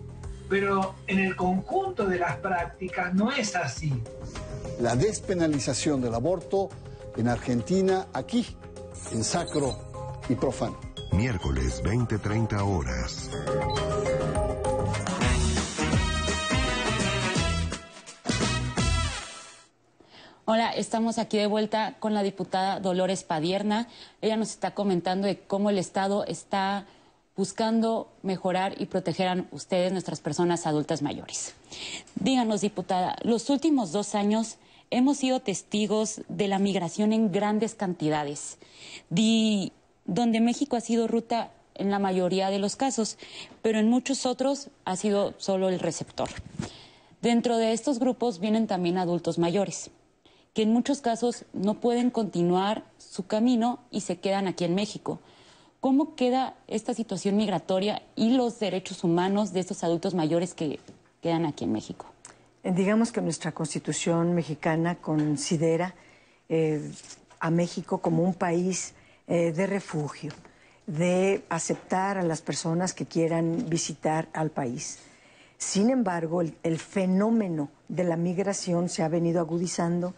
pero 0.49 0.95
en 1.05 1.19
el 1.19 1.35
conjunto 1.35 2.07
de 2.07 2.17
las 2.17 2.37
prácticas 2.37 3.13
no 3.13 3.31
es 3.31 3.55
así. 3.55 3.93
La 4.81 4.95
despenalización 4.95 6.01
del 6.01 6.15
aborto 6.15 6.69
en 7.15 7.27
Argentina, 7.27 8.07
aquí, 8.11 8.57
en 9.11 9.23
Sacro 9.23 9.88
y 10.29 10.35
profano. 10.35 10.77
Miércoles 11.11 11.83
20-30 11.83 12.61
horas. 12.61 13.29
Hola, 20.45 20.71
estamos 20.71 21.19
aquí 21.19 21.37
de 21.37 21.47
vuelta 21.47 21.97
con 21.99 22.13
la 22.13 22.23
diputada 22.23 22.79
Dolores 22.79 23.23
Padierna. 23.23 23.87
Ella 24.21 24.37
nos 24.37 24.49
está 24.49 24.73
comentando 24.73 25.27
de 25.27 25.39
cómo 25.39 25.69
el 25.69 25.77
Estado 25.77 26.25
está 26.25 26.85
buscando 27.35 28.11
mejorar 28.23 28.81
y 28.81 28.87
proteger 28.87 29.27
a 29.27 29.45
ustedes, 29.51 29.91
nuestras 29.91 30.19
personas 30.21 30.65
adultas 30.65 31.01
mayores. 31.01 31.53
Díganos, 32.15 32.61
diputada, 32.61 33.15
los 33.23 33.49
últimos 33.49 33.91
dos 33.91 34.15
años 34.15 34.57
hemos 34.89 35.17
sido 35.17 35.39
testigos 35.39 36.21
de 36.27 36.47
la 36.47 36.59
migración 36.59 37.13
en 37.13 37.31
grandes 37.31 37.75
cantidades 37.75 38.57
donde 40.09 40.41
México 40.41 40.75
ha 40.75 40.81
sido 40.81 41.07
ruta 41.07 41.51
en 41.75 41.91
la 41.91 41.99
mayoría 41.99 42.49
de 42.49 42.59
los 42.59 42.75
casos, 42.75 43.17
pero 43.61 43.79
en 43.79 43.89
muchos 43.89 44.25
otros 44.25 44.69
ha 44.83 44.95
sido 44.95 45.33
solo 45.37 45.69
el 45.69 45.79
receptor. 45.79 46.29
Dentro 47.21 47.57
de 47.57 47.73
estos 47.73 47.99
grupos 47.99 48.39
vienen 48.39 48.67
también 48.67 48.97
adultos 48.97 49.37
mayores, 49.37 49.91
que 50.53 50.63
en 50.63 50.73
muchos 50.73 51.01
casos 51.01 51.45
no 51.53 51.75
pueden 51.75 52.09
continuar 52.09 52.83
su 52.97 53.27
camino 53.27 53.79
y 53.91 54.01
se 54.01 54.17
quedan 54.17 54.47
aquí 54.47 54.65
en 54.65 54.75
México. 54.75 55.19
¿Cómo 55.79 56.15
queda 56.15 56.55
esta 56.67 56.93
situación 56.93 57.37
migratoria 57.37 58.01
y 58.15 58.31
los 58.31 58.59
derechos 58.59 59.03
humanos 59.03 59.53
de 59.53 59.61
estos 59.61 59.83
adultos 59.83 60.15
mayores 60.15 60.53
que 60.53 60.79
quedan 61.21 61.45
aquí 61.45 61.65
en 61.65 61.71
México? 61.71 62.07
Eh, 62.63 62.73
digamos 62.73 63.11
que 63.11 63.21
nuestra 63.21 63.53
constitución 63.53 64.33
mexicana 64.33 64.95
considera 64.95 65.95
eh, 66.49 66.91
a 67.39 67.51
México 67.51 67.99
como 67.99 68.23
un 68.23 68.33
país 68.33 68.95
eh, 69.31 69.51
de 69.51 69.67
refugio, 69.67 70.31
de 70.87 71.43
aceptar 71.49 72.17
a 72.17 72.23
las 72.23 72.41
personas 72.41 72.95
que 72.95 73.05
quieran 73.05 73.69
visitar 73.69 74.27
al 74.33 74.49
país. 74.49 74.97
Sin 75.59 75.91
embargo, 75.91 76.41
el, 76.41 76.79
fenómeno 76.79 77.69
de 77.89 78.05
la 78.05 78.15
migración 78.15 78.89
se 78.89 79.03
ha 79.03 79.07
venido 79.07 79.39
agudizando 79.39 80.15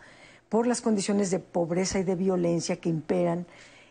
por 0.48 0.66
las 0.66 0.80
condiciones 0.80 1.30
de 1.30 1.40
pobreza 1.40 2.00
y 2.00 2.04
de 2.04 2.16
violencia 2.16 2.78
que 2.78 2.88
imperan 2.88 3.48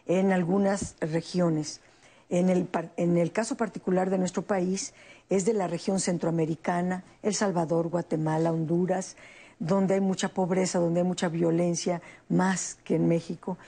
en 0.06 0.32
algunas 0.32 0.96
regiones. 1.00 1.82
En 2.30 2.48
el, 2.48 2.66
en 2.96 3.18
el, 3.18 3.30
caso 3.30 3.58
particular 3.58 4.08
de 4.08 4.16
nuestro 4.16 4.40
país 4.40 4.94
es 5.28 5.44
de 5.44 5.52
la 5.52 5.66
región 5.66 6.00
centroamericana, 6.00 7.04
El 7.22 7.34
Salvador, 7.34 7.88
Guatemala, 7.88 8.52
Honduras, 8.52 9.16
donde 9.58 9.94
hay 9.94 10.00
mucha 10.00 10.30
pobreza, 10.30 10.78
donde 10.78 11.00
hay 11.00 11.06
mucha 11.06 11.28
violencia, 11.28 12.00
más 12.30 12.78
que 12.84 12.94
en 12.94 13.06
México. 13.06 13.58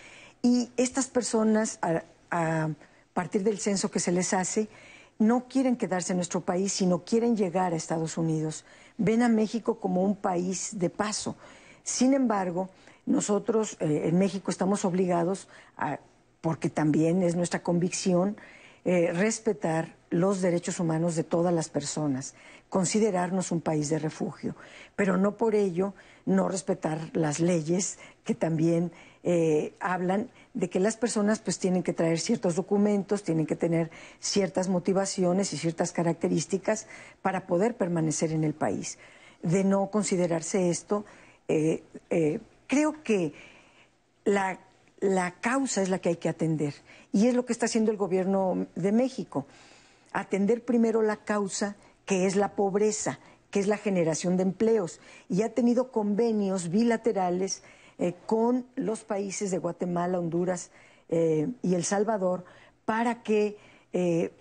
Y 0.43 0.71
estas 0.77 1.07
personas, 1.07 1.79
a, 1.83 2.71
partir 3.15 3.45
del 3.45 3.59
censo 3.59 3.91
que 3.91 4.01
se 4.01 4.11
les 4.11 4.33
hace, 4.35 4.69
no 5.19 5.47
quieren 5.49 5.77
quedarse 5.77 6.13
en 6.13 6.17
nuestro 6.17 6.41
país, 6.41 6.73
sino 6.73 7.05
quieren 7.05 7.37
llegar 7.37 7.73
a 7.73 7.77
Estados 7.77 8.19
Unidos. 8.19 8.65
Ven 8.99 9.23
a 9.23 9.29
México 9.29 9.79
como 9.79 10.03
un 10.03 10.17
país 10.17 10.79
de 10.79 10.91
paso. 10.91 11.37
Sin 11.85 12.15
embargo, 12.15 12.71
nosotros 13.07 13.77
eh, 13.81 14.03
en 14.07 14.19
México 14.19 14.51
estamos 14.51 14.85
obligados, 14.85 15.49
porque 16.41 16.71
también 16.71 17.23
es 17.23 17.37
nuestra 17.37 17.63
convicción, 17.63 18.37
eh, 18.85 19.13
respetar 19.13 19.95
los 20.11 20.41
derechos 20.41 20.81
humanos 20.81 21.15
de 21.15 21.23
todas 21.23 21.55
las 21.55 21.69
personas, 21.69 22.35
considerarnos 22.69 23.53
un 23.53 23.61
país 23.61 23.89
de 23.91 23.99
refugio, 23.99 24.57
pero 24.97 25.17
no 25.17 25.37
por 25.37 25.55
ello 25.55 25.95
no 26.27 26.49
respetar 26.49 27.11
las 27.13 27.39
leyes 27.39 27.99
que 28.25 28.35
también 28.35 28.93
eh, 29.25 29.75
hablan 29.79 30.31
de 30.53 30.69
que 30.69 30.81
las 30.81 30.97
personas 30.97 31.39
pues 31.39 31.59
tienen 31.59 31.83
que 31.83 31.93
traer 31.93 32.19
ciertos 32.19 32.57
documentos, 32.57 33.23
tienen 33.23 33.47
que 33.47 33.57
tener 33.57 33.91
ciertas 34.21 34.69
motivaciones 34.69 35.53
y 35.53 35.59
ciertas 35.59 35.93
características 35.93 36.87
para 37.23 37.47
poder 37.47 37.77
permanecer 37.77 38.33
en 38.33 38.45
el 38.45 38.53
país. 38.53 38.99
De 39.43 39.65
no 39.65 39.91
considerarse 39.91 40.71
esto, 40.71 41.05
eh, 41.49 41.83
eh, 42.11 42.41
creo 42.67 43.03
que 43.03 43.33
la, 44.25 44.59
la 45.01 45.33
causa 45.41 45.83
es 45.83 45.89
la 45.89 45.99
que 45.99 46.11
hay 46.11 46.17
que 46.17 46.29
atender 46.29 46.75
y 47.13 47.27
es 47.29 47.35
lo 47.35 47.45
que 47.45 47.53
está 47.53 47.67
haciendo 47.67 47.91
el 47.91 47.97
gobierno 47.97 48.67
de 48.75 48.93
México. 48.93 49.47
Atender 50.13 50.65
primero 50.65 51.01
la 51.03 51.17
causa, 51.17 51.77
que 52.07 52.27
es 52.27 52.37
la 52.37 52.57
pobreza, 52.57 53.19
que 53.51 53.61
es 53.61 53.67
la 53.67 53.77
generación 53.77 54.37
de 54.37 54.43
empleos, 54.43 55.01
y 55.29 55.43
ha 55.43 55.55
tenido 55.55 55.93
convenios 55.93 56.71
bilaterales 56.71 57.63
eh, 58.03 58.17
con 58.27 58.67
los 58.75 59.05
países 59.05 59.53
de 59.53 59.59
Guatemala, 59.59 60.19
Honduras 60.19 60.73
eh, 61.09 61.47
y 61.63 61.77
El 61.77 61.85
Salvador 61.85 62.45
para 62.85 63.23
que 63.23 63.57
eh, 63.93 64.33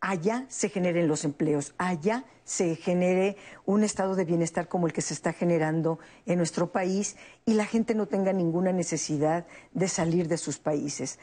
allá 0.00 0.46
se 0.48 0.68
generen 0.68 1.06
los 1.06 1.24
empleos, 1.24 1.74
allá 1.78 2.24
se 2.42 2.74
genere 2.74 3.36
un 3.66 3.84
estado 3.84 4.16
de 4.16 4.24
bienestar 4.24 4.66
como 4.66 4.88
el 4.88 4.92
que 4.92 5.00
se 5.00 5.14
está 5.14 5.32
generando 5.32 6.00
en 6.26 6.38
nuestro 6.38 6.72
país 6.72 7.14
y 7.46 7.54
la 7.54 7.66
gente 7.66 7.94
no 7.94 8.06
tenga 8.06 8.32
ninguna 8.32 8.72
necesidad 8.72 9.46
de 9.74 9.86
salir 9.86 10.26
de 10.26 10.36
sus 10.36 10.58
países. 10.58 11.20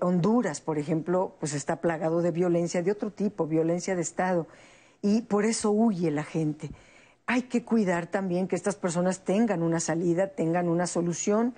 Honduras, 0.00 0.62
por 0.62 0.78
ejemplo, 0.78 1.34
pues 1.38 1.52
está 1.52 1.82
plagado 1.82 2.22
de 2.22 2.30
violencia 2.30 2.82
de 2.82 2.92
otro 2.92 3.10
tipo, 3.10 3.46
violencia 3.46 3.94
de 3.94 4.00
Estado, 4.00 4.46
y 5.02 5.20
por 5.20 5.44
eso 5.44 5.70
huye 5.70 6.10
la 6.10 6.24
gente. 6.24 6.70
Hay 7.28 7.42
que 7.42 7.62
cuidar 7.62 8.08
también 8.08 8.48
que 8.48 8.56
estas 8.56 8.74
personas 8.74 9.20
tengan 9.22 9.62
una 9.62 9.78
salida, 9.78 10.26
tengan 10.26 10.68
una 10.68 10.88
solución. 10.88 11.54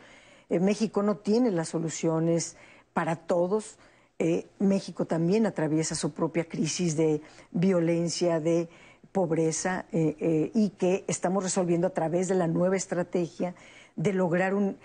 Eh, 0.51 0.61
México 0.61 1.03
no 1.03 1.17
tiene 1.17 1.51
las 1.51 1.71
soluciones 1.71 2.57
para 2.93 3.17
todos. 3.17 3.79
Eh, 4.19 4.47
México 4.59 5.07
también 5.07 5.47
atraviesa 5.47 5.95
su 5.95 6.13
propia 6.13 6.45
crisis 6.45 6.95
de 6.97 7.23
violencia, 7.53 8.39
de 8.39 8.69
pobreza, 9.13 9.87
y 9.91 10.71
que 10.79 11.05
estamos 11.09 11.43
resolviendo 11.43 11.89
a 11.89 11.91
través 11.91 12.29
de 12.29 12.37
la 12.37 12.47
nueva 12.47 12.77
estrategia 12.77 13.57
de 13.97 14.13
lograr 14.13 14.55
un, 14.55 14.77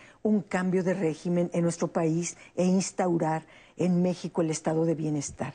cambio 0.49 0.83
de 0.83 0.93
régimen 0.93 1.49
en 1.53 1.61
nuestro 1.61 1.87
país 1.87 2.35
e 2.55 2.65
instaurar 2.65 3.45
en 3.77 4.01
México 4.01 4.41
el 4.41 4.49
estado 4.49 4.83
de 4.85 4.95
bienestar. 4.95 5.53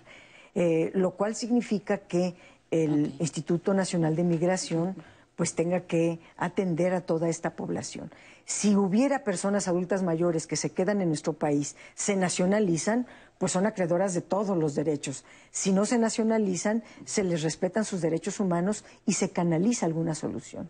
Eh, 0.55 0.91
lo 0.95 1.13
cual 1.13 1.35
significa 1.35 1.99
que 1.99 2.35
el 2.71 3.15
Instituto 3.19 3.75
Nacional 3.75 4.17
de 4.17 4.25
Migración 4.25 4.97
pues 5.41 5.55
tenga 5.55 5.81
que 5.87 6.21
atender 6.37 6.93
a 6.93 7.01
toda 7.01 7.31
esta 7.31 7.57
población. 7.57 8.11
Si 8.45 8.77
hubiera 8.77 9.25
personas 9.25 9.69
adultas 9.69 10.03
mayores 10.03 10.47
que 10.47 10.55
se 10.55 10.73
quedan 10.73 11.01
en 11.01 11.09
nuestro 11.09 11.33
país, 11.33 11.77
se 11.95 12.15
nacionalizan, 12.15 13.07
pues 13.39 13.53
son 13.53 13.65
acreedoras 13.65 14.13
de 14.13 14.21
todos 14.21 14.55
los 14.55 14.75
derechos. 14.75 15.25
Si 15.51 15.73
no 15.73 15.87
se 15.87 15.97
nacionalizan, 15.97 16.85
se 17.07 17.25
les 17.25 17.41
respetan 17.41 17.87
sus 17.87 18.03
derechos 18.03 18.39
humanos 18.39 18.85
y 19.07 19.15
se 19.15 19.31
canaliza 19.31 19.87
alguna 19.87 20.15
solución. 20.15 20.69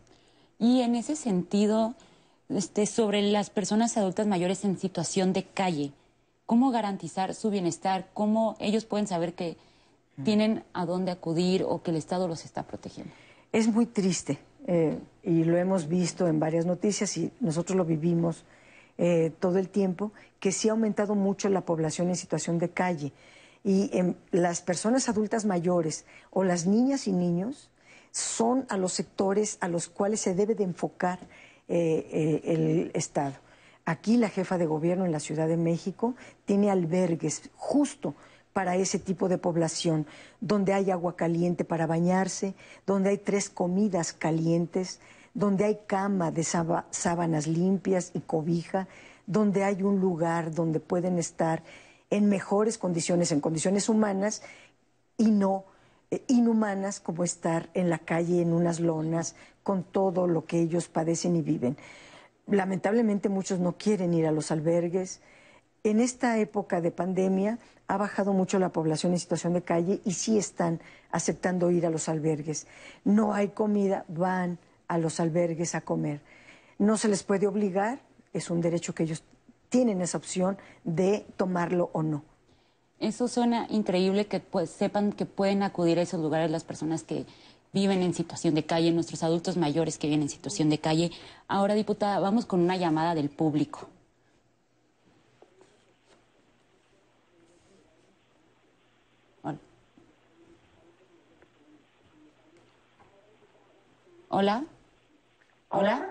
Y 0.60 0.82
en 0.82 0.94
ese 0.94 1.16
sentido, 1.16 1.96
este, 2.48 2.86
sobre 2.86 3.22
las 3.22 3.50
personas 3.50 3.96
adultas 3.96 4.28
mayores 4.28 4.64
en 4.64 4.78
situación 4.78 5.32
de 5.32 5.46
calle. 5.46 5.90
¿Cómo 6.46 6.70
garantizar 6.70 7.34
su 7.34 7.50
bienestar? 7.50 8.08
¿Cómo 8.14 8.54
ellos 8.60 8.84
pueden 8.84 9.08
saber 9.08 9.34
que 9.34 9.56
tienen 10.22 10.62
a 10.74 10.86
dónde 10.86 11.10
acudir 11.10 11.64
o 11.68 11.82
que 11.82 11.90
el 11.90 11.96
Estado 11.96 12.28
los 12.28 12.44
está 12.44 12.62
protegiendo? 12.62 13.12
Es 13.50 13.66
muy 13.66 13.86
triste 13.86 14.38
eh, 14.66 14.98
y 15.22 15.44
lo 15.44 15.56
hemos 15.56 15.88
visto 15.88 16.26
en 16.26 16.40
varias 16.40 16.66
noticias 16.66 17.16
y 17.16 17.32
nosotros 17.40 17.76
lo 17.76 17.84
vivimos 17.84 18.44
eh, 19.02 19.32
todo 19.38 19.58
el 19.58 19.70
tiempo, 19.70 20.12
que 20.38 20.52
sí 20.52 20.68
ha 20.68 20.72
aumentado 20.72 21.14
mucho 21.14 21.48
la 21.48 21.62
población 21.62 22.08
en 22.08 22.16
situación 22.16 22.58
de 22.58 22.70
calle. 22.70 23.12
Y 23.64 23.90
em, 23.96 24.14
las 24.30 24.60
personas 24.60 25.08
adultas 25.08 25.44
mayores 25.44 26.04
o 26.30 26.44
las 26.44 26.66
niñas 26.66 27.06
y 27.06 27.12
niños 27.12 27.70
son 28.10 28.66
a 28.68 28.76
los 28.76 28.92
sectores 28.92 29.58
a 29.60 29.68
los 29.68 29.88
cuales 29.88 30.20
se 30.20 30.34
debe 30.34 30.54
de 30.54 30.64
enfocar 30.64 31.18
eh, 31.68 32.06
eh, 32.12 32.40
el 32.44 32.90
Estado. 32.94 33.34
Aquí 33.84 34.16
la 34.16 34.28
jefa 34.28 34.58
de 34.58 34.66
gobierno 34.66 35.06
en 35.06 35.12
la 35.12 35.20
Ciudad 35.20 35.48
de 35.48 35.56
México 35.56 36.14
tiene 36.44 36.70
albergues 36.70 37.50
justo 37.56 38.14
para 38.52 38.76
ese 38.76 38.98
tipo 38.98 39.28
de 39.28 39.38
población, 39.38 40.06
donde 40.40 40.72
hay 40.72 40.90
agua 40.90 41.16
caliente 41.16 41.64
para 41.64 41.86
bañarse, 41.86 42.54
donde 42.86 43.10
hay 43.10 43.18
tres 43.18 43.48
comidas 43.48 44.12
calientes, 44.12 45.00
donde 45.34 45.64
hay 45.64 45.80
cama 45.86 46.30
de 46.30 46.42
sábanas 46.42 47.46
limpias 47.46 48.10
y 48.14 48.20
cobija, 48.20 48.88
donde 49.26 49.62
hay 49.64 49.82
un 49.82 50.00
lugar 50.00 50.52
donde 50.52 50.80
pueden 50.80 51.18
estar 51.18 51.62
en 52.10 52.28
mejores 52.28 52.78
condiciones, 52.78 53.30
en 53.30 53.40
condiciones 53.40 53.88
humanas 53.88 54.42
y 55.16 55.30
no 55.30 55.64
eh, 56.10 56.24
inhumanas 56.26 56.98
como 56.98 57.22
estar 57.22 57.70
en 57.74 57.88
la 57.88 57.98
calle 57.98 58.42
en 58.42 58.52
unas 58.52 58.80
lonas 58.80 59.36
con 59.62 59.84
todo 59.84 60.26
lo 60.26 60.44
que 60.44 60.58
ellos 60.58 60.88
padecen 60.88 61.36
y 61.36 61.42
viven. 61.42 61.76
Lamentablemente 62.48 63.28
muchos 63.28 63.60
no 63.60 63.76
quieren 63.76 64.12
ir 64.14 64.26
a 64.26 64.32
los 64.32 64.50
albergues. 64.50 65.20
En 65.82 65.98
esta 66.00 66.38
época 66.38 66.82
de 66.82 66.90
pandemia 66.90 67.58
ha 67.86 67.96
bajado 67.96 68.34
mucho 68.34 68.58
la 68.58 68.68
población 68.68 69.12
en 69.12 69.18
situación 69.18 69.54
de 69.54 69.62
calle 69.62 70.00
y 70.04 70.12
sí 70.12 70.36
están 70.36 70.80
aceptando 71.10 71.70
ir 71.70 71.86
a 71.86 71.90
los 71.90 72.08
albergues. 72.08 72.66
No 73.04 73.32
hay 73.32 73.48
comida, 73.48 74.04
van 74.08 74.58
a 74.88 74.98
los 74.98 75.20
albergues 75.20 75.74
a 75.74 75.80
comer. 75.80 76.20
No 76.78 76.98
se 76.98 77.08
les 77.08 77.22
puede 77.22 77.46
obligar, 77.46 78.00
es 78.34 78.50
un 78.50 78.60
derecho 78.60 78.94
que 78.94 79.04
ellos 79.04 79.22
tienen 79.70 80.02
esa 80.02 80.18
opción 80.18 80.58
de 80.84 81.24
tomarlo 81.36 81.88
o 81.94 82.02
no. 82.02 82.24
Eso 82.98 83.28
suena 83.28 83.66
increíble 83.70 84.26
que 84.26 84.40
pues, 84.40 84.68
sepan 84.68 85.12
que 85.12 85.24
pueden 85.24 85.62
acudir 85.62 85.98
a 85.98 86.02
esos 86.02 86.20
lugares 86.20 86.50
las 86.50 86.64
personas 86.64 87.04
que 87.04 87.24
viven 87.72 88.02
en 88.02 88.12
situación 88.12 88.54
de 88.54 88.66
calle, 88.66 88.92
nuestros 88.92 89.22
adultos 89.22 89.56
mayores 89.56 89.96
que 89.96 90.08
viven 90.08 90.22
en 90.22 90.28
situación 90.28 90.68
de 90.68 90.78
calle. 90.78 91.10
Ahora, 91.48 91.74
diputada, 91.74 92.20
vamos 92.20 92.44
con 92.44 92.60
una 92.60 92.76
llamada 92.76 93.14
del 93.14 93.30
público. 93.30 93.88
Hola. 104.32 104.62
Hola. 105.70 106.08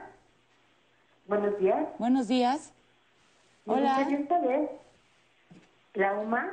Buenos 1.25 1.57
días. 1.57 1.87
Buenos 1.97 2.27
días. 2.27 2.73
Hola. 3.65 4.05
la 5.93 6.13
UMA 6.19 6.51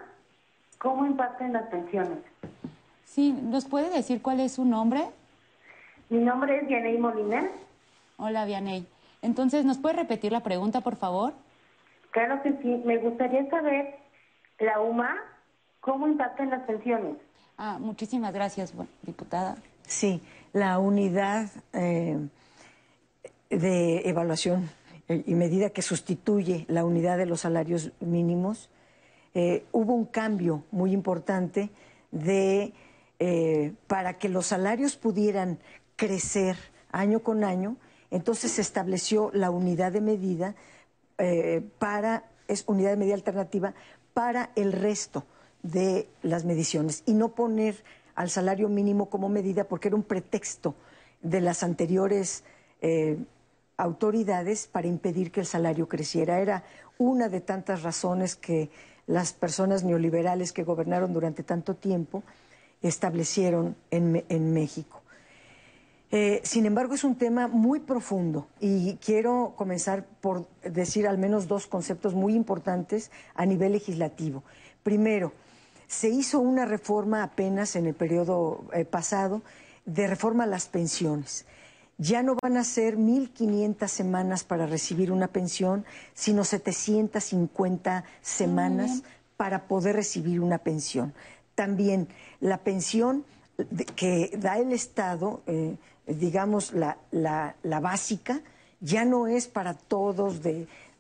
¿Cómo 0.79 1.07
impactan 1.07 1.55
las 1.55 1.67
pensiones? 1.67 2.19
Sí, 3.05 3.33
¿nos 3.33 3.65
puede 3.65 3.91
decir 3.91 4.23
cuál 4.23 4.39
es 4.39 4.53
su 4.53 4.65
nombre? 4.65 5.09
Mi 6.09 6.19
nombre 6.19 6.59
es 6.59 6.69
Vianey 6.69 6.99
Molina. 6.99 7.49
Hola, 8.17 8.45
Vianey. 8.45 8.87
Entonces, 9.21 9.65
¿nos 9.65 9.79
puede 9.79 9.97
repetir 9.97 10.31
la 10.31 10.45
pregunta, 10.45 10.83
por 10.83 10.95
favor? 10.95 11.33
Claro 12.13 12.43
que 12.45 12.53
sí. 12.63 12.81
Me 12.85 12.99
gustaría 12.99 13.51
saber, 13.51 13.97
la 14.61 14.81
UMA, 14.81 15.17
¿cómo 15.81 16.07
impactan 16.07 16.51
las 16.51 16.63
pensiones? 16.63 17.17
Ah, 17.59 17.79
muchísimas 17.81 18.33
gracias, 18.33 18.73
diputada. 19.03 19.57
Sí, 19.83 20.23
la 20.57 20.79
unidad 20.79 21.51
eh, 21.75 22.17
de 23.51 24.09
evaluación 24.09 24.71
eh, 25.07 25.23
y 25.27 25.35
medida 25.35 25.69
que 25.69 25.83
sustituye 25.83 26.65
la 26.69 26.87
unidad 26.87 27.19
de 27.19 27.27
los 27.27 27.43
salarios 27.43 27.93
mínimos 28.01 28.71
eh, 29.35 29.67
hubo 29.73 29.93
un 29.93 30.07
cambio 30.07 30.65
muy 30.71 30.93
importante 30.93 31.69
de, 32.11 32.73
para 33.87 34.17
que 34.17 34.31
los 34.31 34.47
salarios 34.47 34.97
pudieran 34.97 35.59
crecer 35.95 36.57
año 36.91 37.21
con 37.21 37.45
año, 37.45 37.77
entonces 38.11 38.53
se 38.53 38.63
estableció 38.63 39.31
la 39.35 39.51
unidad 39.51 39.93
de 39.93 40.01
medida 40.01 40.55
para, 41.79 42.25
es 42.49 42.65
unidad 42.67 42.91
de 42.91 42.97
medida 42.97 43.15
alternativa 43.15 43.75
para 44.15 44.53
el 44.57 44.73
resto 44.73 45.25
de 45.63 46.09
las 46.23 46.47
mediciones 46.47 47.03
y 47.05 47.13
no 47.13 47.35
poner 47.35 47.83
al 48.17 48.31
salario 48.31 48.69
mínimo 48.69 49.09
como 49.09 49.29
medida 49.29 49.65
porque 49.65 49.89
era 49.89 49.97
un 49.97 50.03
pretexto 50.03 50.75
de 51.23 51.41
las 51.41 51.63
anteriores 51.63 52.43
autoridades 53.77 54.67
para 54.67 54.87
impedir 54.87 55.31
que 55.31 55.41
el 55.41 55.47
salario 55.47 55.89
creciera. 55.89 56.41
Era 56.41 56.65
una 56.99 57.29
de 57.29 57.41
tantas 57.41 57.83
razones 57.83 58.37
que 58.37 58.71
las 59.07 59.33
personas 59.33 59.85
neoliberales 59.85 60.53
que 60.53 60.65
gobernaron 60.65 61.13
durante 61.13 61.43
tanto 61.43 61.75
tiempo 61.75 62.23
establecieron 62.83 63.77
en, 63.91 64.53
México. 64.53 65.03
Eh, 66.11 66.41
sin 66.45 66.67
embargo, 66.67 66.95
es 66.95 67.05
un 67.05 67.17
tema 67.17 67.49
muy 67.49 67.81
profundo 67.81 68.47
y 68.61 68.97
quiero 68.97 69.55
comenzar 69.57 70.05
por 70.21 70.47
decir 70.63 71.07
al 71.07 71.19
menos 71.19 71.49
dos 71.49 71.67
conceptos 71.67 72.15
muy 72.15 72.35
importantes 72.35 73.11
a 73.35 73.45
nivel 73.45 73.73
legislativo. 73.73 74.43
Primero, 74.83 75.33
se 75.87 76.09
hizo 76.09 76.41
una 76.41 76.65
reforma 76.65 77.23
apenas 77.23 77.77
en 77.77 77.87
el 77.87 77.95
periodo 77.95 78.65
eh, 78.73 78.85
pasado 78.85 79.43
de 79.85 80.07
reforma 80.07 80.45
a 80.45 80.49
las 80.49 80.67
pensiones. 80.67 81.47
Ya 81.99 82.23
no 82.23 82.37
van 82.43 82.59
a 82.59 82.65
ser 82.65 82.99
1.500 82.99 83.89
semanas 83.89 84.45
para 84.45 84.67
recibir 84.67 85.11
una 85.11 85.29
pensión, 85.29 85.87
sino 86.13 86.45
750 86.45 88.05
semanas 88.21 89.03
para 89.37 89.67
poder 89.67 89.97
recibir 89.97 90.41
una 90.41 90.59
pensión. 90.59 91.15
También 91.55 92.09
la 92.41 92.59
pensión 92.59 93.25
que 93.95 94.37
da 94.37 94.59
el 94.59 94.73
Estado, 94.73 95.43
eh, 95.47 95.77
digamos 96.07 96.73
la, 96.73 96.99
básica, 97.63 98.43
ya 98.81 99.07
no 99.07 99.27
es 99.27 99.47
para 99.49 99.73
todos 99.73 100.43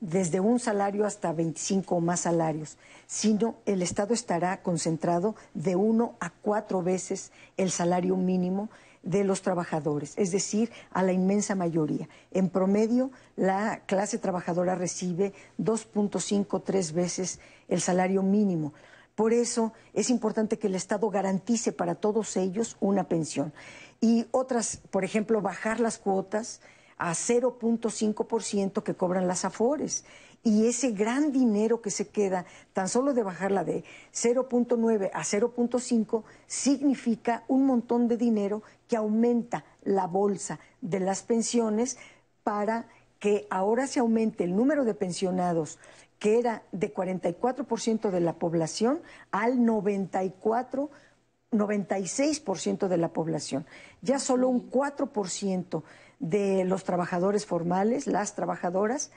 desde 0.00 0.40
un 0.40 0.58
salario 0.58 1.06
hasta 1.06 1.32
25 1.32 1.96
o 1.96 2.00
más 2.00 2.20
salarios, 2.20 2.76
sino 3.06 3.56
el 3.66 3.82
Estado 3.82 4.14
estará 4.14 4.62
concentrado 4.62 5.34
de 5.54 5.76
uno 5.76 6.16
a 6.20 6.30
cuatro 6.30 6.82
veces 6.82 7.32
el 7.56 7.70
salario 7.70 8.16
mínimo 8.16 8.68
de 9.02 9.24
los 9.24 9.40
trabajadores, 9.40 10.14
es 10.16 10.32
decir, 10.32 10.70
a 10.90 11.02
la 11.02 11.12
inmensa 11.12 11.54
mayoría. 11.54 12.08
En 12.32 12.50
promedio, 12.50 13.12
la 13.36 13.80
clase 13.86 14.18
trabajadora 14.18 14.74
recibe 14.74 15.32
2.5, 15.58 16.62
tres 16.64 16.92
veces 16.92 17.38
el 17.68 17.80
salario 17.80 18.22
mínimo. 18.22 18.74
Por 19.14 19.32
eso 19.32 19.72
es 19.94 20.10
importante 20.10 20.58
que 20.58 20.66
el 20.66 20.74
Estado 20.74 21.08
garantice 21.08 21.72
para 21.72 21.94
todos 21.94 22.36
ellos 22.36 22.76
una 22.80 23.04
pensión. 23.04 23.52
Y 24.00 24.26
otras, 24.30 24.80
por 24.90 25.04
ejemplo, 25.04 25.40
bajar 25.40 25.80
las 25.80 25.98
cuotas 25.98 26.60
a 26.98 27.12
0.5% 27.12 28.82
que 28.82 28.94
cobran 28.94 29.26
las 29.26 29.44
AFORES 29.44 30.04
y 30.42 30.66
ese 30.68 30.92
gran 30.92 31.32
dinero 31.32 31.82
que 31.82 31.90
se 31.90 32.06
queda, 32.06 32.46
tan 32.72 32.88
solo 32.88 33.14
de 33.14 33.24
bajarla 33.24 33.64
de 33.64 33.82
0.9 34.14 35.10
a 35.12 35.22
0.5, 35.22 36.22
significa 36.46 37.42
un 37.48 37.66
montón 37.66 38.06
de 38.06 38.16
dinero 38.16 38.62
que 38.86 38.96
aumenta 38.96 39.64
la 39.82 40.06
bolsa 40.06 40.60
de 40.80 41.00
las 41.00 41.22
pensiones 41.22 41.98
para 42.44 42.86
que 43.18 43.48
ahora 43.50 43.88
se 43.88 43.98
aumente 43.98 44.44
el 44.44 44.54
número 44.54 44.84
de 44.84 44.94
pensionados 44.94 45.78
que 46.20 46.38
era 46.38 46.62
de 46.70 46.94
44% 46.94 48.10
de 48.10 48.20
la 48.20 48.34
población 48.34 49.00
al 49.32 49.64
94 49.64 50.90
96% 51.52 52.88
de 52.88 52.96
la 52.96 53.12
población. 53.12 53.66
Ya 54.02 54.18
solo 54.18 54.48
un 54.48 54.70
4% 54.70 55.82
de 56.18 56.64
los 56.64 56.84
trabajadores 56.84 57.46
formales, 57.46 58.06
las 58.06 58.34
trabajadoras, 58.34 59.10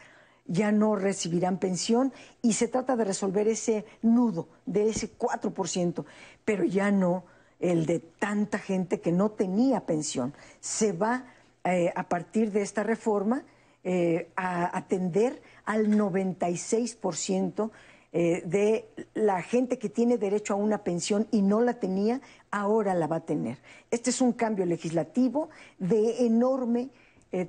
ya 0.46 0.72
no 0.72 0.96
recibirán 0.96 1.60
pensión 1.60 2.12
y 2.42 2.54
se 2.54 2.68
trata 2.68 2.96
de 2.96 3.06
resolver 3.06 3.48
ese 3.48 3.86
nudo 4.02 4.48
de 4.66 4.90
ese 4.90 5.16
4%, 5.16 6.06
pero 6.44 6.64
ya 6.64 6.92
no 6.92 7.24
el 7.60 7.86
de 7.86 8.00
tanta 8.00 8.58
gente 8.58 9.00
que 9.00 9.12
no 9.12 9.32
tenía 9.32 9.86
pensión. 9.86 10.34
Se 10.60 10.92
va 10.92 11.26
eh, 11.64 11.92
a 11.96 12.08
partir 12.10 12.52
de 12.52 12.62
esta 12.62 12.84
reforma 12.84 13.44
eh, 13.84 14.32
a 14.36 14.76
atender 14.78 15.42
al 15.66 15.88
96% 15.88 17.70
eh, 18.12 18.42
de 18.46 18.90
la 19.14 19.42
gente 19.42 19.78
que 19.78 19.90
tiene 19.90 20.18
derecho 20.18 20.54
a 20.54 20.58
una 20.58 20.84
pensión 20.84 21.28
y 21.32 21.42
no 21.42 21.62
la 21.62 21.80
tenía, 21.80 22.22
ahora 22.52 22.94
la 22.94 23.08
va 23.08 23.18
a 23.18 23.26
tener. 23.26 23.60
Este 23.92 24.10
es 24.10 24.22
un 24.22 24.34
cambio 24.34 24.66
legislativo 24.66 25.50
de 25.78 26.26
enorme 26.26 26.90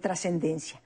trascendencia. 0.02 0.78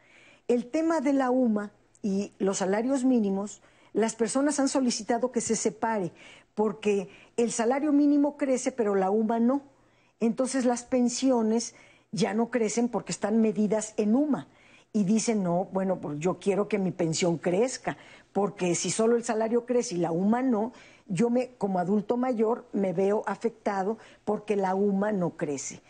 El 0.46 0.66
tema 0.66 1.00
de 1.00 1.12
la 1.14 1.30
UMA 1.30 1.72
y 2.00 2.32
los 2.38 2.58
salarios 2.58 3.02
mínimos, 3.02 3.62
las 3.94 4.14
personas 4.14 4.60
han 4.60 4.68
solicitado 4.68 5.32
que 5.32 5.40
se 5.40 5.56
separe, 5.56 6.12
porque 6.54 7.08
el 7.36 7.50
salario 7.50 7.92
mínimo 7.92 8.36
crece, 8.36 8.70
pero 8.70 8.94
la 8.94 9.10
UMA 9.10 9.40
no. 9.40 9.62
Entonces 10.20 10.66
las 10.66 10.84
pensiones 10.84 11.74
ya 12.12 12.34
no 12.34 12.50
crecen 12.50 12.88
porque 12.88 13.12
están 13.12 13.40
medidas 13.40 13.94
en 13.96 14.14
UMA. 14.14 14.48
Y 14.94 15.04
dicen, 15.04 15.42
no, 15.42 15.68
bueno, 15.72 16.00
pues 16.00 16.18
yo 16.20 16.38
quiero 16.38 16.68
que 16.68 16.78
mi 16.78 16.92
pensión 16.92 17.36
crezca, 17.36 17.98
porque 18.32 18.74
si 18.74 18.90
solo 18.90 19.16
el 19.16 19.24
salario 19.24 19.66
crece 19.66 19.96
y 19.96 19.98
la 19.98 20.12
UMA 20.12 20.40
no, 20.40 20.72
yo 21.06 21.28
me, 21.28 21.50
como 21.58 21.78
adulto 21.78 22.16
mayor 22.16 22.66
me 22.72 22.94
veo 22.94 23.22
afectado 23.26 23.98
porque 24.24 24.56
la 24.56 24.74
UMA 24.74 25.12
no 25.12 25.30
crece. 25.30 25.82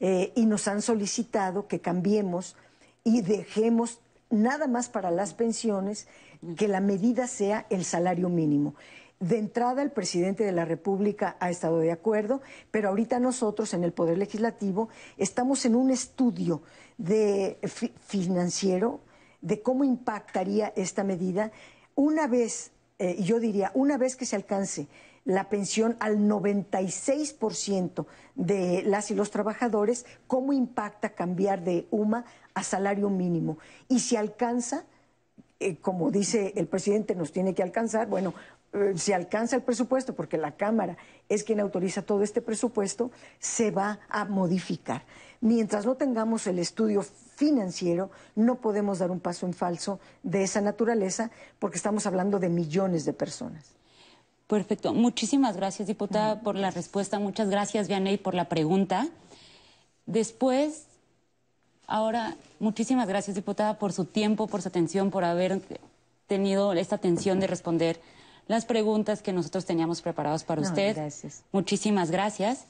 Eh, 0.00 0.32
y 0.34 0.46
nos 0.46 0.66
han 0.68 0.80
solicitado 0.80 1.66
que 1.66 1.80
cambiemos 1.80 2.56
y 3.04 3.20
dejemos 3.20 4.00
nada 4.30 4.66
más 4.66 4.88
para 4.88 5.10
las 5.10 5.34
pensiones, 5.34 6.08
que 6.56 6.66
la 6.66 6.80
medida 6.80 7.26
sea 7.26 7.66
el 7.68 7.84
salario 7.84 8.28
mínimo. 8.28 8.74
De 9.22 9.38
entrada, 9.38 9.82
el 9.82 9.92
presidente 9.92 10.42
de 10.42 10.50
la 10.50 10.64
República 10.64 11.36
ha 11.38 11.48
estado 11.48 11.78
de 11.78 11.92
acuerdo, 11.92 12.42
pero 12.72 12.88
ahorita 12.88 13.20
nosotros 13.20 13.72
en 13.72 13.84
el 13.84 13.92
Poder 13.92 14.18
Legislativo 14.18 14.88
estamos 15.16 15.64
en 15.64 15.76
un 15.76 15.92
estudio 15.92 16.62
financiero 18.00 18.98
de 19.40 19.62
cómo 19.62 19.84
impactaría 19.84 20.72
esta 20.74 21.04
medida 21.04 21.52
una 21.94 22.26
vez, 22.26 22.72
eh, 22.98 23.22
yo 23.22 23.38
diría, 23.38 23.70
una 23.74 23.96
vez 23.96 24.16
que 24.16 24.26
se 24.26 24.34
alcance 24.34 24.88
la 25.24 25.48
pensión 25.48 25.96
al 26.00 26.18
96% 26.18 28.06
de 28.34 28.82
las 28.82 29.12
y 29.12 29.14
los 29.14 29.30
trabajadores, 29.30 30.04
cómo 30.26 30.52
impacta 30.52 31.10
cambiar 31.10 31.62
de 31.62 31.86
UMA 31.92 32.24
a 32.54 32.64
salario 32.64 33.08
mínimo. 33.08 33.58
Y 33.88 34.00
si 34.00 34.16
alcanza, 34.16 34.84
eh, 35.60 35.76
como 35.76 36.10
dice 36.10 36.54
el 36.56 36.66
presidente, 36.66 37.14
nos 37.14 37.30
tiene 37.30 37.54
que 37.54 37.62
alcanzar, 37.62 38.08
bueno, 38.08 38.34
si 38.96 39.12
alcanza 39.12 39.56
el 39.56 39.62
presupuesto, 39.62 40.14
porque 40.14 40.38
la 40.38 40.52
Cámara 40.52 40.96
es 41.28 41.44
quien 41.44 41.60
autoriza 41.60 42.02
todo 42.02 42.22
este 42.22 42.40
presupuesto, 42.40 43.10
se 43.38 43.70
va 43.70 44.00
a 44.08 44.24
modificar. 44.24 45.04
Mientras 45.40 45.84
no 45.84 45.96
tengamos 45.96 46.46
el 46.46 46.58
estudio 46.58 47.02
financiero, 47.02 48.10
no 48.36 48.56
podemos 48.56 49.00
dar 49.00 49.10
un 49.10 49.20
paso 49.20 49.44
en 49.46 49.52
falso 49.52 49.98
de 50.22 50.44
esa 50.44 50.60
naturaleza, 50.60 51.30
porque 51.58 51.76
estamos 51.76 52.06
hablando 52.06 52.38
de 52.38 52.48
millones 52.48 53.04
de 53.04 53.12
personas. 53.12 53.72
Perfecto. 54.46 54.94
Muchísimas 54.94 55.56
gracias, 55.56 55.88
diputada, 55.88 56.40
por 56.40 56.56
la 56.56 56.70
respuesta. 56.70 57.18
Muchas 57.18 57.48
gracias, 57.48 57.88
Vianey, 57.88 58.18
por 58.18 58.34
la 58.34 58.48
pregunta. 58.48 59.08
Después, 60.06 60.86
ahora, 61.86 62.36
muchísimas 62.60 63.08
gracias, 63.08 63.34
diputada, 63.34 63.78
por 63.78 63.92
su 63.92 64.04
tiempo, 64.04 64.46
por 64.46 64.62
su 64.62 64.68
atención, 64.68 65.10
por 65.10 65.24
haber 65.24 65.60
tenido 66.26 66.72
esta 66.72 66.96
atención 66.96 67.40
de 67.40 67.46
responder 67.46 68.00
las 68.48 68.64
preguntas 68.64 69.22
que 69.22 69.32
nosotros 69.32 69.64
teníamos 69.64 70.02
preparadas 70.02 70.44
para 70.44 70.62
usted. 70.62 70.96
Gracias. 70.96 71.44
Muchísimas 71.52 72.10
gracias. 72.10 72.66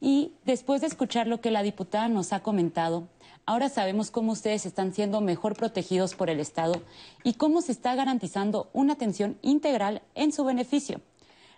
Y 0.00 0.32
después 0.44 0.80
de 0.80 0.86
escuchar 0.86 1.26
lo 1.26 1.40
que 1.40 1.50
la 1.50 1.62
diputada 1.62 2.08
nos 2.08 2.32
ha 2.32 2.40
comentado, 2.40 3.08
ahora 3.46 3.68
sabemos 3.68 4.10
cómo 4.10 4.32
ustedes 4.32 4.66
están 4.66 4.92
siendo 4.92 5.20
mejor 5.20 5.56
protegidos 5.56 6.14
por 6.14 6.30
el 6.30 6.40
Estado 6.40 6.82
y 7.22 7.34
cómo 7.34 7.62
se 7.62 7.72
está 7.72 7.94
garantizando 7.94 8.68
una 8.72 8.94
atención 8.94 9.38
integral 9.42 10.02
en 10.14 10.32
su 10.32 10.44
beneficio. 10.44 11.00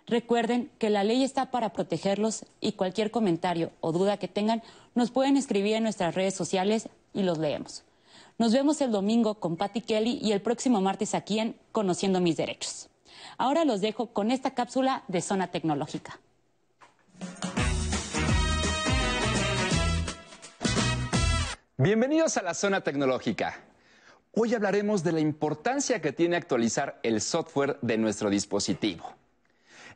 Recuerden 0.05 0.71
que 0.79 0.89
la 0.89 1.03
ley 1.03 1.23
está 1.23 1.51
para 1.51 1.73
protegerlos 1.73 2.45
y 2.61 2.73
cualquier 2.73 3.11
comentario 3.11 3.71
o 3.81 3.91
duda 3.91 4.17
que 4.17 4.29
tengan 4.29 4.63
nos 4.95 5.11
pueden 5.11 5.35
escribir 5.35 5.75
en 5.75 5.83
nuestras 5.83 6.15
redes 6.15 6.33
sociales 6.33 6.87
y 7.13 7.23
los 7.23 7.37
leemos. 7.37 7.83
Nos 8.37 8.53
vemos 8.53 8.79
el 8.79 8.91
domingo 8.91 9.35
con 9.35 9.57
Patty 9.57 9.81
Kelly 9.81 10.19
y 10.21 10.31
el 10.31 10.41
próximo 10.41 10.79
martes 10.79 11.13
aquí 11.13 11.39
en 11.39 11.55
Conociendo 11.73 12.21
mis 12.21 12.37
derechos. 12.37 12.87
Ahora 13.37 13.65
los 13.65 13.81
dejo 13.81 14.13
con 14.13 14.31
esta 14.31 14.55
cápsula 14.55 15.03
de 15.07 15.21
Zona 15.21 15.51
Tecnológica. 15.51 16.19
Bienvenidos 21.77 22.37
a 22.37 22.41
la 22.41 22.55
Zona 22.55 22.81
Tecnológica. 22.81 23.59
Hoy 24.33 24.55
hablaremos 24.55 25.03
de 25.03 25.11
la 25.11 25.19
importancia 25.19 26.01
que 26.01 26.11
tiene 26.11 26.35
actualizar 26.35 26.99
el 27.03 27.21
software 27.21 27.77
de 27.83 27.99
nuestro 27.99 28.31
dispositivo. 28.31 29.13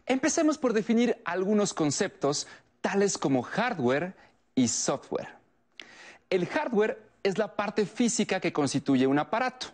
Empecemos 0.05 0.59
por 0.59 0.73
definir 0.73 1.19
algunos 1.25 1.73
conceptos 1.73 2.47
tales 2.81 3.17
como 3.17 3.41
hardware 3.41 4.13
y 4.53 4.67
software. 4.67 5.29
El 6.29 6.45
hardware 6.45 7.10
es 7.23 7.37
la 7.37 7.55
parte 7.55 7.85
física 7.85 8.39
que 8.39 8.53
constituye 8.53 9.07
un 9.07 9.19
aparato. 9.19 9.67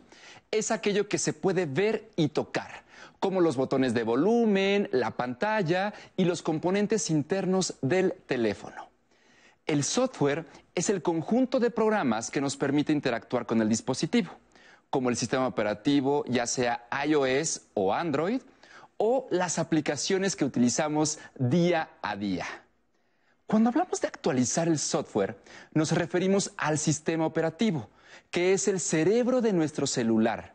Es 0.51 0.71
aquello 0.71 1.07
que 1.07 1.17
se 1.17 1.33
puede 1.33 1.65
ver 1.65 2.09
y 2.15 2.29
tocar, 2.29 2.83
como 3.19 3.41
los 3.41 3.57
botones 3.57 3.93
de 3.93 4.03
volumen, 4.03 4.89
la 4.91 5.11
pantalla 5.11 5.93
y 6.15 6.25
los 6.25 6.41
componentes 6.41 7.09
internos 7.09 7.75
del 7.81 8.13
teléfono. 8.25 8.87
El 9.65 9.83
software 9.83 10.45
es 10.75 10.89
el 10.89 11.01
conjunto 11.01 11.59
de 11.59 11.71
programas 11.71 12.31
que 12.31 12.39
nos 12.39 12.55
permite 12.55 12.93
interactuar 12.93 13.45
con 13.45 13.61
el 13.61 13.67
dispositivo, 13.67 14.31
como 14.89 15.09
el 15.09 15.17
sistema 15.17 15.47
operativo, 15.47 16.23
ya 16.27 16.47
sea 16.47 16.87
iOS 17.05 17.63
o 17.73 17.93
Android, 17.93 18.41
o 18.95 19.27
las 19.29 19.59
aplicaciones 19.59 20.35
que 20.35 20.45
utilizamos 20.45 21.19
día 21.37 21.89
a 22.01 22.15
día. 22.15 22.45
Cuando 23.47 23.69
hablamos 23.69 24.01
de 24.01 24.09
actualizar 24.09 24.67
el 24.67 24.77
software, 24.77 25.37
nos 25.73 25.93
referimos 25.93 26.51
al 26.57 26.77
sistema 26.77 27.25
operativo, 27.25 27.89
que 28.29 28.51
es 28.51 28.67
el 28.67 28.81
cerebro 28.81 29.39
de 29.39 29.53
nuestro 29.53 29.87
celular. 29.87 30.53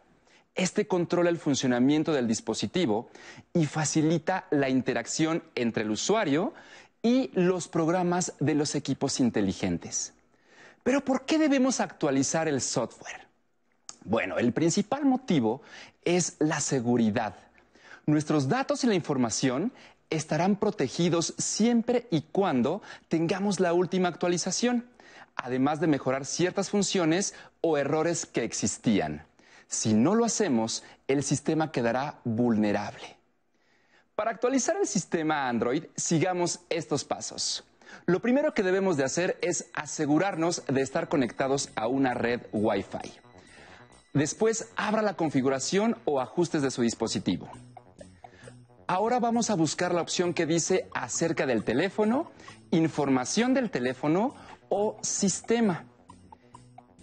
Este 0.55 0.87
controla 0.87 1.31
el 1.31 1.39
funcionamiento 1.39 2.13
del 2.13 2.29
dispositivo 2.29 3.09
y 3.55 3.65
facilita 3.65 4.47
la 4.51 4.69
interacción 4.69 5.43
entre 5.55 5.85
el 5.85 5.91
usuario 5.91 6.53
y 7.01 7.31
los 7.33 7.67
programas 7.67 8.35
de 8.41 8.55
los 8.55 8.75
equipos 8.75 9.21
inteligentes. 9.21 10.13
Pero 10.83 11.03
¿por 11.03 11.25
qué 11.25 11.39
debemos 11.39 11.81
actualizar 11.81 12.47
el 12.47 12.61
software? 12.61 13.27
Bueno, 14.05 14.37
el 14.37 14.53
principal 14.53 15.07
motivo 15.07 15.63
es 16.05 16.37
la 16.41 16.61
seguridad. 16.61 17.37
Nuestros 18.05 18.49
datos 18.49 18.85
y 18.85 18.89
la 18.89 18.95
información 18.95 19.73
estarán 20.13 20.57
protegidos 20.57 21.35
siempre 21.39 22.07
y 22.11 22.23
cuando 22.23 22.83
tengamos 23.09 23.61
la 23.61 23.73
última 23.73 24.09
actualización, 24.09 24.87
además 25.37 25.81
de 25.81 25.87
mejorar 25.87 26.27
ciertas 26.27 26.71
funciones 26.71 27.35
o 27.61 27.79
errores 27.79 28.27
que 28.27 28.45
existían. 28.45 29.25
Si 29.69 29.95
no 29.95 30.15
lo 30.15 30.25
hacemos, 30.25 30.85
el 31.09 31.23
sistema 31.23 31.73
quedará 31.73 32.21
vulnerable. 32.25 33.17
Para 34.15 34.31
actualizar 34.31 34.77
el 34.77 34.87
sistema 34.87 35.49
Android, 35.49 35.85
sigamos 35.97 36.61
estos 36.69 37.05
pasos. 37.05 37.65
Lo 38.05 38.21
primero 38.21 38.53
que 38.53 38.63
debemos 38.63 38.97
de 38.97 39.05
hacer 39.05 39.39
es 39.41 39.71
asegurarnos 39.73 40.63
de 40.67 40.83
estar 40.83 41.09
conectados 41.09 41.71
a 41.75 41.87
una 41.87 42.13
red 42.13 42.43
Wi-Fi. 42.53 43.13
Después, 44.13 44.69
abra 44.77 45.01
la 45.01 45.15
configuración 45.15 45.97
o 46.05 46.21
ajustes 46.21 46.61
de 46.61 46.71
su 46.71 46.83
dispositivo. 46.83 47.51
Ahora 48.87 49.21
vamos 49.21 49.51
a 49.51 49.55
buscar 49.55 49.95
la 49.95 50.03
opción 50.03 50.35
que 50.35 50.47
dice 50.47 50.89
acerca 50.93 51.47
del 51.47 51.65
teléfono, 51.65 52.31
información 52.71 53.55
del 53.55 53.71
teléfono 53.71 54.35
o 54.69 54.99
sistema. 55.03 55.85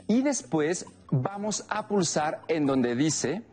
Y 0.07 0.21
después 0.21 0.85
vamos 1.11 1.65
a 1.69 1.87
pulsar 1.87 2.41
en 2.47 2.65
donde 2.65 2.95
dice 2.95 3.43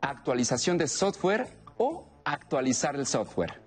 actualización 0.00 0.78
de 0.78 0.88
software 0.88 1.48
o 1.76 2.06
actualizar 2.24 2.96
el 2.96 3.06
software. 3.06 3.62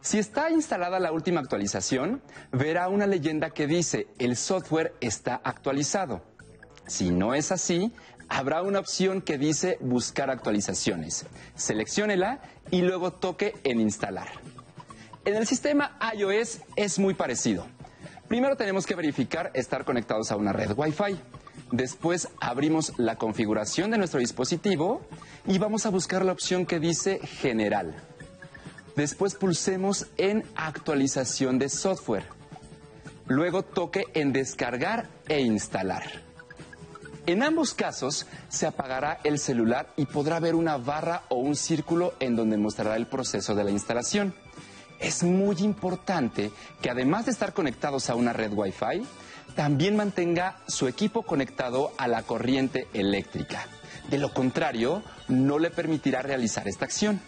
Si 0.00 0.18
está 0.18 0.50
instalada 0.50 0.98
la 0.98 1.12
última 1.12 1.40
actualización, 1.40 2.22
verá 2.52 2.88
una 2.88 3.06
leyenda 3.06 3.50
que 3.50 3.66
dice 3.66 4.08
el 4.18 4.36
software 4.36 4.94
está 5.00 5.40
actualizado. 5.44 6.22
Si 6.86 7.10
no 7.10 7.34
es 7.34 7.52
así, 7.52 7.92
habrá 8.30 8.62
una 8.62 8.78
opción 8.78 9.20
que 9.20 9.36
dice 9.36 9.76
buscar 9.80 10.30
actualizaciones. 10.30 11.26
Selecciónela 11.56 12.40
y 12.70 12.80
luego 12.80 13.12
toque 13.12 13.54
en 13.64 13.80
instalar. 13.80 14.28
En 15.24 15.36
el 15.36 15.46
sistema 15.46 15.98
iOS 16.16 16.60
es 16.76 16.98
muy 16.98 17.12
parecido. 17.12 17.66
Primero 18.28 18.56
tenemos 18.56 18.86
que 18.86 18.94
verificar 18.94 19.50
estar 19.54 19.84
conectados 19.84 20.30
a 20.30 20.36
una 20.36 20.52
red 20.52 20.70
Wi-Fi. 20.74 21.18
Después 21.72 22.28
abrimos 22.40 22.94
la 22.96 23.16
configuración 23.16 23.90
de 23.90 23.98
nuestro 23.98 24.20
dispositivo 24.20 25.02
y 25.46 25.58
vamos 25.58 25.84
a 25.84 25.90
buscar 25.90 26.24
la 26.24 26.32
opción 26.32 26.64
que 26.64 26.78
dice 26.78 27.18
General. 27.18 27.94
Después 28.96 29.34
pulsemos 29.34 30.06
en 30.16 30.44
Actualización 30.56 31.58
de 31.58 31.68
software. 31.68 32.24
Luego 33.26 33.62
toque 33.64 34.04
en 34.14 34.32
Descargar 34.32 35.08
e 35.28 35.40
Instalar. 35.40 36.29
En 37.26 37.42
ambos 37.42 37.74
casos 37.74 38.26
se 38.48 38.66
apagará 38.66 39.20
el 39.24 39.38
celular 39.38 39.92
y 39.96 40.06
podrá 40.06 40.40
ver 40.40 40.54
una 40.54 40.78
barra 40.78 41.24
o 41.28 41.36
un 41.36 41.54
círculo 41.54 42.14
en 42.18 42.34
donde 42.34 42.56
mostrará 42.56 42.96
el 42.96 43.06
proceso 43.06 43.54
de 43.54 43.64
la 43.64 43.70
instalación. 43.70 44.34
Es 44.98 45.22
muy 45.22 45.56
importante 45.58 46.50
que 46.80 46.90
además 46.90 47.26
de 47.26 47.32
estar 47.32 47.52
conectados 47.52 48.10
a 48.10 48.14
una 48.14 48.32
red 48.32 48.52
Wi-Fi, 48.52 49.06
también 49.54 49.96
mantenga 49.96 50.58
su 50.66 50.88
equipo 50.88 51.22
conectado 51.22 51.92
a 51.98 52.08
la 52.08 52.22
corriente 52.22 52.86
eléctrica. 52.94 53.66
De 54.08 54.18
lo 54.18 54.32
contrario, 54.32 55.02
no 55.28 55.58
le 55.58 55.70
permitirá 55.70 56.22
realizar 56.22 56.68
esta 56.68 56.84
acción. 56.84 57.20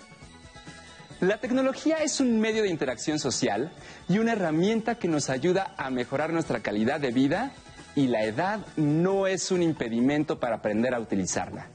La 1.21 1.39
tecnología 1.39 1.99
es 1.99 2.19
un 2.19 2.41
medio 2.41 2.63
de 2.63 2.69
interacción 2.69 3.19
social 3.19 3.71
y 4.09 4.19
una 4.19 4.33
herramienta 4.33 4.97
que 4.97 5.07
nos 5.07 5.31
ayuda 5.31 5.75
a 5.77 5.89
mejorar 5.91 6.33
nuestra 6.33 6.61
calidad 6.61 6.99
de 6.99 7.13
vida 7.13 7.53
y 7.95 8.09
la 8.09 8.25
edad 8.25 8.67
no 8.77 9.27
es 9.27 9.51
un 9.51 9.63
impedimento 9.63 10.39
para 10.41 10.57
aprender 10.57 10.95
a 10.95 11.01
utilizarla. 11.01 11.69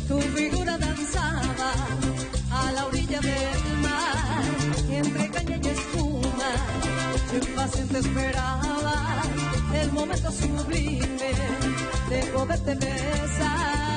Tu 0.06 0.20
figura 0.36 0.76
danzaba 0.76 1.72
a 2.50 2.72
la 2.72 2.86
orilla 2.86 3.20
del 3.20 3.78
mar, 3.80 4.44
entre 4.90 5.30
caña 5.30 5.58
y 5.62 5.68
espuma, 5.68 6.50
yo 7.32 7.38
impaciente 7.38 7.98
esperaba 7.98 9.22
el 9.74 9.92
momento 9.92 10.30
sublime 10.30 11.32
de 12.10 12.22
poderte 12.34 12.74
besar. 12.74 13.95